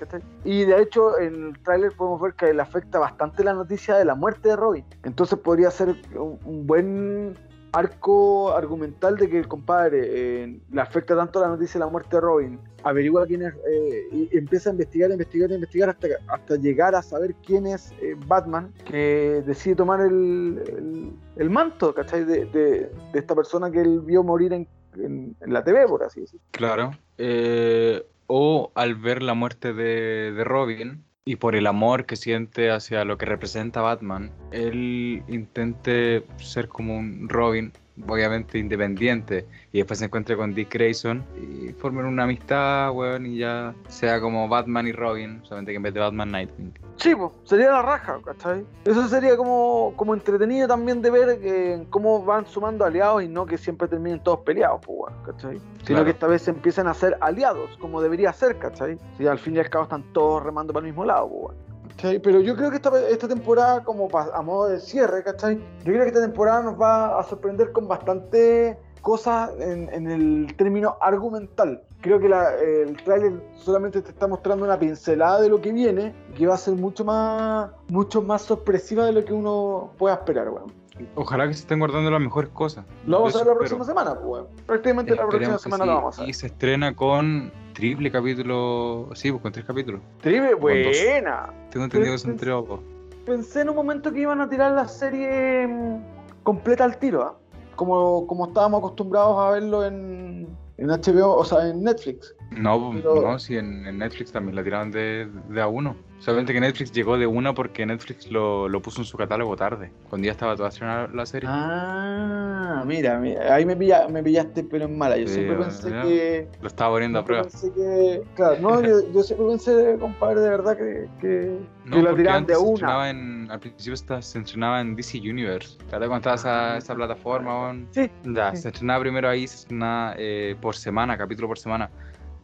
Y 0.43 0.65
de 0.65 0.81
hecho 0.81 1.19
en 1.19 1.47
el 1.47 1.63
tráiler 1.63 1.91
podemos 1.93 2.21
ver 2.21 2.33
que 2.33 2.53
le 2.53 2.61
afecta 2.61 2.99
bastante 2.99 3.43
la 3.43 3.53
noticia 3.53 3.95
de 3.95 4.05
la 4.05 4.15
muerte 4.15 4.49
de 4.49 4.55
Robin. 4.55 4.85
Entonces 5.03 5.39
podría 5.39 5.71
ser 5.71 5.95
un, 6.15 6.67
buen 6.67 7.37
arco 7.71 8.53
argumental 8.53 9.17
de 9.17 9.29
que 9.29 9.37
el 9.37 9.47
compadre 9.47 10.01
eh, 10.03 10.59
le 10.71 10.81
afecta 10.81 11.15
tanto 11.15 11.41
la 11.41 11.49
noticia 11.49 11.73
de 11.73 11.85
la 11.85 11.91
muerte 11.91 12.15
de 12.15 12.21
Robin, 12.21 12.59
averigua 12.83 13.25
quién 13.25 13.41
es, 13.41 13.53
eh, 13.69 14.07
y 14.11 14.37
empieza 14.37 14.69
a 14.69 14.73
investigar, 14.73 15.11
investigar, 15.11 15.51
investigar 15.51 15.89
hasta, 15.89 16.07
hasta 16.27 16.55
llegar 16.55 16.95
a 16.95 17.01
saber 17.01 17.35
quién 17.45 17.67
es 17.67 17.91
eh, 18.01 18.15
Batman, 18.27 18.71
que 18.85 19.43
decide 19.45 19.75
tomar 19.75 19.99
el, 20.01 21.13
el, 21.35 21.49
manto, 21.49 21.93
¿cachai? 21.93 22.23
De, 22.23 22.91
esta 23.13 23.35
persona 23.35 23.69
que 23.69 23.81
él 23.81 23.99
vio 24.01 24.23
morir 24.23 24.53
en, 24.53 24.67
en, 24.97 25.35
la 25.41 25.63
TV, 25.63 25.87
por 25.87 26.03
así 26.03 26.21
decirlo. 26.21 26.45
Claro. 26.51 26.91
Eh, 27.17 28.05
o 28.27 28.71
al 28.75 28.95
ver 28.95 29.21
la 29.21 29.33
muerte 29.33 29.73
de, 29.73 30.31
de 30.31 30.43
Robin, 30.43 31.03
y 31.25 31.37
por 31.37 31.55
el 31.55 31.65
amor 31.65 32.05
que 32.05 32.15
siente 32.15 32.69
hacia 32.69 33.03
lo 33.03 33.17
que 33.17 33.25
representa 33.25 33.81
Batman, 33.81 34.31
él 34.51 35.23
intente 35.27 36.23
ser 36.37 36.67
como 36.67 36.95
un 36.97 37.27
Robin, 37.29 37.73
obviamente 38.07 38.57
independiente, 38.57 39.45
y 39.71 39.77
después 39.77 39.99
se 39.99 40.05
encuentre 40.05 40.35
con 40.35 40.53
Dick 40.53 40.73
Grayson 40.73 41.23
y 41.41 41.71
formen 41.73 42.05
una 42.05 42.23
amistad, 42.23 42.91
weón, 42.91 43.25
y 43.25 43.37
ya 43.37 43.73
sea 43.87 44.19
como 44.19 44.47
Batman 44.47 44.87
y 44.87 44.91
Robin, 44.91 45.39
solamente 45.43 45.71
que 45.71 45.77
en 45.77 45.83
vez 45.83 45.93
de 45.93 45.99
Batman, 46.01 46.31
Nightwing. 46.31 46.73
Sí, 46.97 47.13
pues, 47.15 47.31
sería 47.43 47.71
la 47.71 47.81
raja, 47.81 48.19
¿cachai? 48.23 48.65
Eso 48.85 49.07
sería 49.07 49.35
como, 49.37 49.93
como 49.95 50.13
entretenido 50.13 50.67
también 50.67 51.01
de 51.01 51.09
ver 51.11 51.39
eh, 51.41 51.85
cómo 51.89 52.23
van 52.23 52.45
sumando 52.47 52.85
aliados 52.85 53.23
y 53.23 53.27
no 53.27 53.45
que 53.45 53.57
siempre 53.57 53.87
terminen 53.87 54.21
todos 54.23 54.39
peleados, 54.39 54.81
pues, 54.85 54.97
weón, 54.99 55.23
¿cachai? 55.25 55.57
Sino 55.83 55.85
Claro. 55.85 56.05
que 56.05 56.11
esta 56.11 56.27
vez 56.27 56.41
se 56.41 56.51
empiezan 56.51 56.87
a 56.87 56.91
hacer 56.91 57.17
aliados, 57.21 57.77
como 57.77 58.01
debería 58.01 58.31
ser, 58.33 58.57
¿cachai? 58.57 58.97
Si 59.17 59.27
al 59.27 59.39
fin 59.39 59.55
y 59.55 59.59
al 59.59 59.69
cabo 59.69 59.83
están 59.85 60.03
todos 60.13 60.43
remando 60.43 60.73
para 60.73 60.85
el 60.85 60.91
mismo 60.91 61.05
lado, 61.05 61.27
pues, 61.29 61.41
weón. 61.43 61.74
Pero 62.01 62.39
yo 62.41 62.55
creo 62.55 62.69
que 62.69 62.75
esta, 62.77 63.07
esta 63.09 63.27
temporada, 63.27 63.83
como 63.83 64.09
a 64.17 64.41
modo 64.41 64.67
de 64.69 64.79
cierre, 64.79 65.23
¿cachai? 65.23 65.55
Yo 65.83 65.93
creo 65.93 66.01
que 66.01 66.07
esta 66.07 66.21
temporada 66.21 66.61
nos 66.63 66.79
va 66.79 67.19
a 67.19 67.23
sorprender 67.23 67.71
con 67.71 67.87
bastante 67.87 68.77
cosas 69.01 69.51
en, 69.59 69.87
en 69.93 70.09
el 70.09 70.55
término 70.57 70.97
argumental. 70.99 71.81
Creo 72.01 72.19
que 72.19 72.27
la- 72.27 72.55
el 72.55 72.97
tráiler 73.03 73.33
solamente 73.55 74.01
te 74.01 74.09
está 74.09 74.27
mostrando 74.27 74.65
una 74.65 74.77
pincelada 74.77 75.41
de 75.41 75.49
lo 75.49 75.61
que 75.61 75.71
viene, 75.71 76.13
que 76.35 76.45
va 76.47 76.55
a 76.55 76.57
ser 76.57 76.75
mucho 76.75 77.05
más, 77.05 77.69
mucho 77.87 78.21
más 78.21 78.41
sorpresiva 78.41 79.05
de 79.05 79.11
lo 79.13 79.23
que 79.23 79.33
uno 79.33 79.91
pueda 79.97 80.15
esperar, 80.15 80.49
weón. 80.49 80.73
Ojalá 81.15 81.47
que 81.47 81.53
se 81.53 81.61
estén 81.61 81.79
guardando 81.79 82.09
las 82.09 82.21
mejores 82.21 82.49
cosas. 82.51 82.85
Lo 83.05 83.19
vamos 83.19 83.35
a 83.35 83.39
ver 83.39 83.47
la 83.47 83.55
próxima 83.55 83.83
semana, 83.83 84.15
pues. 84.19 84.43
Prácticamente 84.65 85.15
la 85.15 85.27
próxima 85.27 85.57
semana 85.57 85.83
sí. 85.83 85.89
lo 85.89 85.95
vamos 85.95 86.17
a 86.17 86.21
ver. 86.21 86.29
Y 86.29 86.33
se 86.33 86.47
estrena 86.47 86.95
con 86.95 87.51
triple 87.73 88.11
capítulo, 88.11 89.09
sí, 89.13 89.31
pues 89.31 89.41
con 89.41 89.51
tres 89.51 89.65
capítulos. 89.65 90.01
Dos. 90.23 90.59
buena. 90.59 91.49
Tengo 91.69 91.85
entendido 91.85 92.13
que 92.13 92.17
son 92.19 92.37
tres 92.37 92.53
o. 92.53 92.79
Pensé 93.25 93.61
en 93.61 93.69
un 93.69 93.75
momento 93.75 94.13
que 94.13 94.19
iban 94.21 94.39
a 94.39 94.47
tirar 94.49 94.71
la 94.71 94.87
serie 94.87 95.67
mm, 95.67 96.43
completa 96.43 96.83
al 96.83 96.97
tiro, 96.97 97.23
¿ah? 97.23 97.35
como, 97.75 98.25
como 98.27 98.47
estábamos 98.47 98.79
acostumbrados 98.79 99.37
a 99.39 99.51
verlo 99.51 99.83
en, 99.85 100.47
en 100.77 100.87
HBO, 100.87 101.35
o 101.35 101.43
sea, 101.43 101.67
en 101.67 101.83
Netflix. 101.83 102.35
No, 102.51 102.91
Pero- 102.93 103.21
no, 103.21 103.39
si 103.39 103.57
en, 103.57 103.85
en 103.87 103.97
Netflix 103.97 104.31
también 104.31 104.55
la 104.55 104.63
tiraron 104.63 104.91
de, 104.91 105.29
de 105.49 105.61
a 105.61 105.67
uno. 105.67 105.95
Solamente 106.19 106.53
que 106.53 106.59
Netflix 106.59 106.91
llegó 106.91 107.17
de 107.17 107.27
una 107.27 107.53
porque 107.53 107.85
Netflix 107.85 108.31
lo, 108.31 108.67
lo 108.67 108.81
puso 108.81 109.01
en 109.01 109.05
su 109.05 109.15
catálogo 109.17 109.55
tarde, 109.55 109.91
cuando 110.09 110.25
ya 110.25 110.31
estaba 110.31 110.55
toda 110.55 110.69
estrenada 110.69 111.07
la 111.13 111.25
serie. 111.25 111.47
Ah, 111.51 112.83
mira, 112.85 113.19
mira, 113.19 113.53
ahí 113.53 113.65
me, 113.65 113.75
pilla- 113.75 114.07
me 114.07 114.23
pillaste, 114.23 114.63
pero 114.63 114.85
en 114.85 114.97
mala. 114.97 115.17
Yo 115.17 115.27
Sí, 115.27 115.35
siempre 115.35 115.57
pensé 115.57 115.91
que. 115.91 116.47
Lo 116.61 116.67
estaba 116.67 116.95
poniendo 116.95 117.19
a 117.19 117.25
prueba. 117.25 117.43
pensé 117.43 117.71
que. 117.73 118.23
Claro, 118.35 118.57
no, 118.59 118.81
yo, 118.81 119.11
yo 119.13 119.21
siempre 119.23 119.47
pensé, 119.47 119.97
compadre, 119.99 120.41
de 120.41 120.49
verdad 120.49 120.77
que, 120.77 121.07
que, 121.19 121.59
No, 121.85 121.97
que 121.97 122.01
porque 122.03 122.15
tiraban 122.17 122.45
de 122.45 122.57
una. 122.57 123.09
en, 123.09 123.51
al 123.51 123.59
principio 123.59 123.95
se 124.21 124.39
estrenaba 124.39 124.81
en 124.81 124.95
DC 124.95 125.19
Universe. 125.19 125.77
¿Te 125.77 125.95
acuerdas 125.95 126.09
cuando 126.09 126.17
estaba 126.33 126.35
esa, 126.35 126.77
esa 126.77 126.95
plataforma? 126.95 127.75
Sí. 127.91 128.09
Ya, 128.23 128.55
sí. 128.55 128.61
se 128.63 128.69
estrenaba 128.69 128.99
primero 129.01 129.29
ahí, 129.29 129.47
se 129.47 129.57
estrenaba 129.57 130.15
eh, 130.17 130.55
por 130.61 130.75
semana, 130.75 131.17
capítulo 131.17 131.47
por 131.49 131.59
semana. 131.59 131.89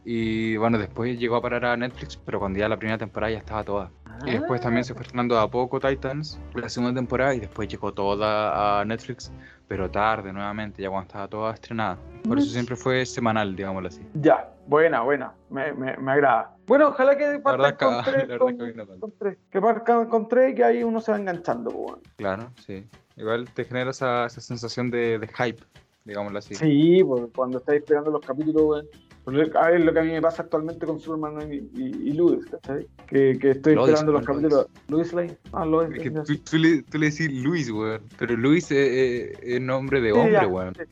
Y 0.04 0.56
bueno, 0.56 0.78
después 0.78 1.18
llegó 1.18 1.36
a 1.36 1.42
parar 1.42 1.64
a 1.64 1.76
Netflix, 1.76 2.16
pero 2.16 2.38
cuando 2.40 2.58
ya 2.58 2.68
la 2.68 2.76
primera 2.76 2.98
temporada 2.98 3.32
ya 3.32 3.38
estaba 3.38 3.62
toda. 3.62 3.90
Y 4.26 4.30
después 4.32 4.60
también 4.60 4.84
se 4.84 4.94
fue 4.94 5.02
estrenando 5.02 5.34
de 5.34 5.40
a 5.42 5.48
poco 5.48 5.80
Titans, 5.80 6.40
la 6.54 6.68
segunda 6.68 6.94
temporada, 6.98 7.34
y 7.34 7.40
después 7.40 7.68
llegó 7.68 7.92
toda 7.92 8.80
a 8.80 8.84
Netflix, 8.84 9.32
pero 9.66 9.90
tarde 9.90 10.32
nuevamente, 10.32 10.82
ya 10.82 10.90
cuando 10.90 11.06
estaba 11.06 11.28
toda 11.28 11.54
estrenada. 11.54 11.98
Por 12.28 12.38
eso 12.38 12.50
siempre 12.50 12.76
fue 12.76 13.04
semanal, 13.06 13.56
digámoslo 13.56 13.88
así. 13.88 14.00
Ya, 14.14 14.48
buena, 14.66 15.02
buena, 15.02 15.32
me, 15.50 15.72
me, 15.72 15.96
me 15.96 16.12
agrada. 16.12 16.54
Bueno, 16.66 16.88
ojalá 16.88 17.16
que 17.16 17.40
partan 17.40 17.74
con 17.76 17.96
la 17.96 18.02
tres, 18.04 18.28
verdad 18.28 18.38
con- 18.38 18.56
que 18.58 18.74
mal. 18.74 18.98
con 19.00 19.12
tres. 19.18 19.38
Que 19.50 19.60
partan 19.60 20.06
con 20.08 20.28
tres 20.28 20.52
y 20.52 20.54
que 20.54 20.64
ahí 20.64 20.84
uno 20.84 21.00
se 21.00 21.10
va 21.12 21.18
enganchando, 21.18 21.70
pues, 21.70 21.82
bueno. 21.84 21.98
Claro, 22.16 22.50
sí. 22.64 22.86
Igual 23.16 23.48
te 23.52 23.64
genera 23.64 23.90
esa, 23.90 24.26
esa 24.26 24.40
sensación 24.40 24.90
de, 24.90 25.18
de 25.18 25.26
hype, 25.28 25.62
digámoslo 26.04 26.38
así. 26.38 26.54
Sí, 26.54 27.02
pues, 27.04 27.24
cuando 27.34 27.58
estáis 27.58 27.80
esperando 27.82 28.10
los 28.12 28.20
capítulos. 28.24 28.84
Porque, 28.84 29.11
A 29.24 29.70
ver, 29.70 29.80
lo 29.82 29.92
que 29.92 29.98
a 30.00 30.02
mí 30.02 30.10
me 30.10 30.20
pasa 30.20 30.42
actualmente 30.42 30.84
con 30.84 30.98
Superman 30.98 31.52
y, 31.52 31.56
y, 31.56 32.08
y 32.08 32.12
Lois, 32.14 32.44
¿cachai? 32.46 32.88
Que, 33.06 33.38
que 33.38 33.50
estoy 33.50 33.76
Lois, 33.76 33.90
esperando 33.90 34.12
los 34.12 34.24
capítulos. 34.26 34.66
Lois 34.88 35.12
Lane. 35.12 35.38
Ah, 35.52 35.64
Lois 35.64 35.90
Es 35.94 36.02
que 36.02 36.10
Lane. 36.10 36.24
tú, 36.26 36.36
tú 36.38 36.56
le, 36.58 36.82
tú 36.82 36.98
le 36.98 37.10
decís 37.10 37.32
Luis, 37.32 37.70
weón. 37.70 38.02
Pero 38.18 38.36
Luis 38.36 38.70
es, 38.72 38.88
es- 39.32 39.38
es 39.42 39.60
nombre 39.60 40.00
de 40.00 40.10
Sí, 40.12 40.18
hombre, 40.18 40.32
ya, 40.32 40.46
weón. 40.48 40.74
sí. 40.74 40.82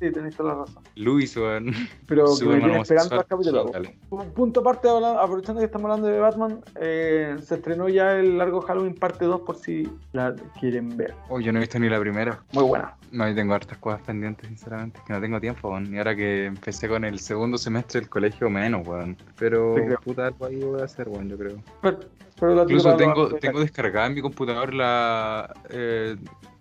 Sí, 0.00 0.10
tenés 0.10 0.34
toda 0.34 0.54
la 0.54 0.60
razón. 0.60 0.82
Luis, 0.96 1.36
weón. 1.36 1.74
Pero 2.06 2.26
Superman 2.28 2.70
esperando 2.80 3.16
el 3.16 3.26
capítulo. 3.26 3.70
Sí. 3.84 3.90
Un 4.08 4.30
punto 4.32 4.60
aparte, 4.60 4.88
aprovechando 4.88 5.60
que 5.60 5.66
estamos 5.66 5.90
hablando 5.90 6.08
de 6.08 6.18
Batman, 6.18 6.64
eh, 6.80 7.36
se 7.42 7.56
estrenó 7.56 7.86
ya 7.90 8.16
el 8.16 8.38
largo 8.38 8.62
Halloween 8.62 8.94
parte 8.94 9.26
2 9.26 9.42
por 9.42 9.56
si 9.56 9.86
la 10.12 10.34
quieren 10.58 10.96
ver. 10.96 11.14
Oh, 11.28 11.38
yo 11.38 11.52
no 11.52 11.58
he 11.58 11.60
visto 11.60 11.78
ni 11.78 11.90
la 11.90 12.00
primera. 12.00 12.42
Muy 12.52 12.64
buena. 12.64 12.96
No, 13.12 13.28
yo 13.28 13.34
tengo 13.34 13.52
hartas 13.52 13.76
cosas 13.76 14.00
pendientes, 14.00 14.48
sinceramente. 14.48 15.00
Que 15.06 15.12
no 15.12 15.20
tengo 15.20 15.38
tiempo, 15.38 15.68
weón. 15.68 15.94
Y 15.94 15.98
ahora 15.98 16.16
que 16.16 16.46
empecé 16.46 16.88
con 16.88 17.04
el 17.04 17.18
segundo 17.18 17.58
semestre 17.58 18.00
del 18.00 18.08
colegio, 18.08 18.48
menos, 18.48 18.86
weón. 18.86 19.18
Pero, 19.38 19.74
creo. 19.74 20.00
puta, 20.00 20.28
algo 20.28 20.46
ahí 20.46 20.60
voy 20.60 20.80
a 20.80 20.84
hacer, 20.84 21.10
weón, 21.10 21.28
yo 21.28 21.36
creo. 21.36 21.56
Pero, 21.82 21.98
pero 22.38 22.62
Incluso 22.62 22.96
tengo, 22.96 23.28
tengo 23.34 23.60
descargada 23.60 24.06
en 24.06 24.14
mi 24.14 24.22
computador 24.22 24.72
la 24.72 25.52
eh, 25.68 26.16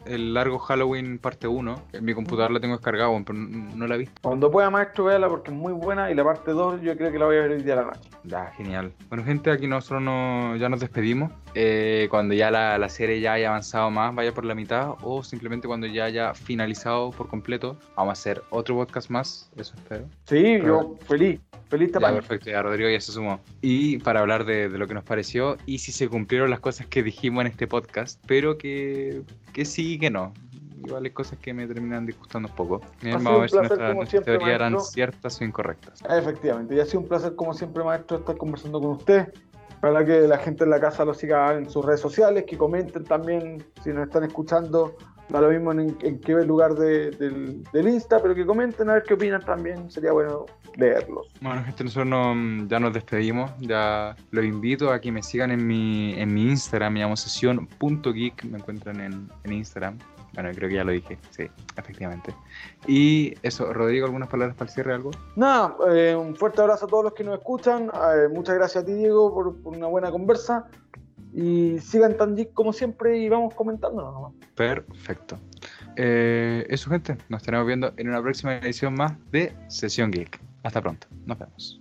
el 0.10 0.34
largo 0.34 0.60
Halloween 0.60 1.19
parte 1.19 1.48
1. 1.48 1.76
En 1.93 2.06
mi 2.06 2.13
computador 2.13 2.52
la 2.52 2.60
tengo 2.60 2.76
descargada, 2.76 3.10
pero 3.26 3.38
no, 3.38 3.76
no 3.76 3.88
la 3.88 3.95
he 3.95 3.98
visto. 4.00 4.13
Cuando 4.22 4.50
pueda, 4.52 4.69
maestro, 4.69 5.06
véala 5.06 5.30
porque 5.30 5.52
es 5.52 5.58
muy 5.58 5.74
buena 5.74 6.10
y 6.12 6.15
la 6.15 6.24
parte 6.24 6.52
2 6.52 6.82
yo 6.82 6.95
creo 6.98 7.12
que 7.12 7.19
la 7.19 7.26
voy 7.26 7.38
a 7.38 7.41
ver 7.41 7.52
hoy 7.52 7.63
día 7.63 7.74
a 7.74 7.78
la 7.78 7.84
noche. 7.86 8.10
Ya, 8.24 8.45
genial. 8.58 8.91
Bueno, 9.10 9.24
gente, 9.24 9.52
aquí 9.52 9.67
nosotros 9.67 10.02
no- 10.02 10.56
ya 10.58 10.67
nos 10.69 10.80
despedimos. 10.80 11.32
Eh, 11.55 12.07
cuando 12.09 12.33
ya 12.33 12.51
la, 12.51 12.77
la 12.77 12.89
serie 12.89 13.19
ya 13.19 13.33
haya 13.33 13.49
avanzado 13.49 13.89
más, 13.89 14.13
vaya 14.13 14.33
por 14.33 14.45
la 14.45 14.55
mitad, 14.55 14.95
o 15.01 15.23
simplemente 15.23 15.67
cuando 15.67 15.88
ya 15.88 16.05
haya 16.05 16.33
finalizado 16.33 17.12
por 17.12 17.27
completo, 17.27 17.77
vamos 17.95 18.12
a 18.12 18.13
hacer 18.13 18.43
otro 18.49 18.75
podcast 18.75 19.09
más, 19.09 19.51
eso 19.55 19.73
espero. 19.75 20.05
Sí, 20.25 20.59
yo 20.63 20.95
feliz, 21.07 21.39
feliz 21.69 21.91
Ya, 21.91 21.99
perfecto, 21.99 22.49
ya 22.49 22.62
Rodrigo 22.62 22.89
ya 22.89 23.01
se 23.01 23.12
sumó. 23.12 23.39
Y 23.62 23.97
para 23.99 24.19
hablar 24.19 24.45
de, 24.45 24.69
de 24.69 24.77
lo 24.77 24.88
que 24.88 24.93
nos 24.93 25.03
pareció 25.03 25.57
y 25.65 25.79
si 25.79 25.91
se 25.91 26.07
cumplieron 26.07 26.49
las 26.49 26.59
cosas 26.59 26.85
que 26.88 27.03
dijimos 27.03 27.41
en 27.41 27.47
este 27.47 27.67
podcast, 27.67 28.21
pero 28.27 28.57
que, 28.57 29.23
que 29.53 29.65
sí 29.65 29.93
y 29.93 29.99
que 29.99 30.09
no. 30.09 30.33
Igual 30.85 31.03
hay 31.03 31.12
cosas 31.12 31.38
que 31.39 31.53
me 31.53 31.67
terminan 31.67 32.05
disgustando 32.05 32.47
un 32.47 32.55
poco. 32.55 32.81
Ha 33.03 33.17
vamos 33.17 33.21
sido 33.21 33.31
a 33.31 33.35
un 33.35 33.41
ver 33.41 33.49
si 33.49 33.57
placer, 33.57 33.77
como 33.77 34.05
siempre, 34.05 34.38
teorías 34.38 34.55
eran 34.55 34.79
ciertas 34.79 35.41
o 35.41 35.43
incorrectas. 35.43 36.01
Efectivamente, 36.09 36.75
y 36.75 36.79
ha 36.79 36.85
sido 36.85 37.01
un 37.01 37.07
placer 37.07 37.35
como 37.35 37.53
siempre, 37.53 37.83
maestro, 37.83 38.17
estar 38.17 38.38
conversando 38.38 38.79
con 38.79 38.91
usted. 38.91 39.33
Para 39.82 40.04
que 40.06 40.22
la 40.22 40.38
gente 40.38 40.63
en 40.65 40.70
la 40.72 40.80
casa 40.80 41.06
lo 41.06 41.13
siga 41.13 41.54
en 41.54 41.70
sus 41.70 41.86
redes 41.86 42.02
sociales, 42.02 42.44
que 42.48 42.58
comenten 42.58 43.04
también 43.06 43.63
si 43.84 43.92
nos 43.92 44.08
están 44.08 44.24
escuchando, 44.26 44.98
da 45.30 45.39
lo 45.42 45.50
mismo 45.50 45.72
en, 45.72 45.96
qué 46.20 46.34
lugar 46.44 46.74
de- 46.76 47.12
del, 47.12 47.63
del 47.72 47.88
Insta, 47.88 48.20
pero 48.22 48.36
que 48.36 48.46
comenten 48.46 48.89
a 48.89 48.94
ver 48.96 49.04
qué 49.04 49.13
opinan 49.13 49.42
también, 49.46 49.89
sería 49.89 50.12
bueno 50.12 50.46
leerlos. 50.76 51.28
Bueno, 51.39 51.63
gente, 51.63 51.84
nosotros 51.84 52.08
no- 52.08 52.68
ya 52.68 52.80
nos 52.80 52.94
despedimos. 52.94 53.52
Ya 53.60 54.15
los 54.32 54.44
invito 54.46 54.92
a 54.92 55.00
que 55.00 55.12
me 55.12 55.22
sigan 55.24 55.52
en 55.52 55.65
mi, 55.65 56.13
en 56.20 56.34
mi 56.34 56.50
Instagram. 56.50 56.94
Me 56.94 57.00
llamo 57.02 57.15
sesión.geek. 57.15 58.44
Me 58.46 58.58
encuentran 58.58 59.00
en, 59.00 59.30
en 59.44 59.54
Instagram. 59.54 59.98
Bueno, 60.34 60.50
creo 60.54 60.70
que 60.70 60.76
ya 60.76 60.84
lo 60.84 60.92
dije. 60.92 61.18
Sí, 61.32 61.50
efectivamente. 61.76 62.34
Y 62.88 63.34
eso, 63.42 63.74
Rodrigo, 63.74 64.06
¿algunas 64.06 64.30
palabras 64.30 64.56
para 64.56 64.70
el 64.70 64.74
cierre? 64.74 64.94
¿Algo? 64.94 65.12
Nada, 65.36 65.76
eh, 65.92 66.15
un 66.15 66.36
fuerte 66.36 66.62
abrazo 66.62 66.86
a 66.86 66.88
todos 66.88 67.04
los 67.04 67.13
que 67.13 67.24
nos 67.24 67.38
escuchan, 67.38 67.88
eh, 67.88 68.28
muchas 68.32 68.56
gracias 68.56 68.84
a 68.84 68.86
ti, 68.86 68.94
Diego, 68.94 69.34
por, 69.34 69.56
por 69.58 69.76
una 69.76 69.88
buena 69.88 70.12
conversa. 70.12 70.65
Y 71.34 71.80
sigan 71.80 72.18
tan 72.18 72.36
geek 72.36 72.54
como 72.54 72.74
siempre 72.74 73.20
y 73.20 73.30
vamos 73.30 73.54
comentándonos 73.54 74.13
nomás. 74.13 74.34
Perfecto. 74.56 75.38
Eh, 75.96 76.65
eso, 76.70 76.89
gente. 76.89 77.18
Nos 77.30 77.42
estaremos 77.42 77.68
viendo 77.68 77.94
en 77.98 78.10
una 78.10 78.22
próxima 78.22 78.58
edición 78.58 78.96
más 78.96 79.13
de 79.32 79.54
Sesión 79.68 80.12
Geek. 80.12 80.39
Hasta 80.63 80.82
pronto. 80.82 81.08
Nos 81.26 81.38
vemos. 81.38 81.80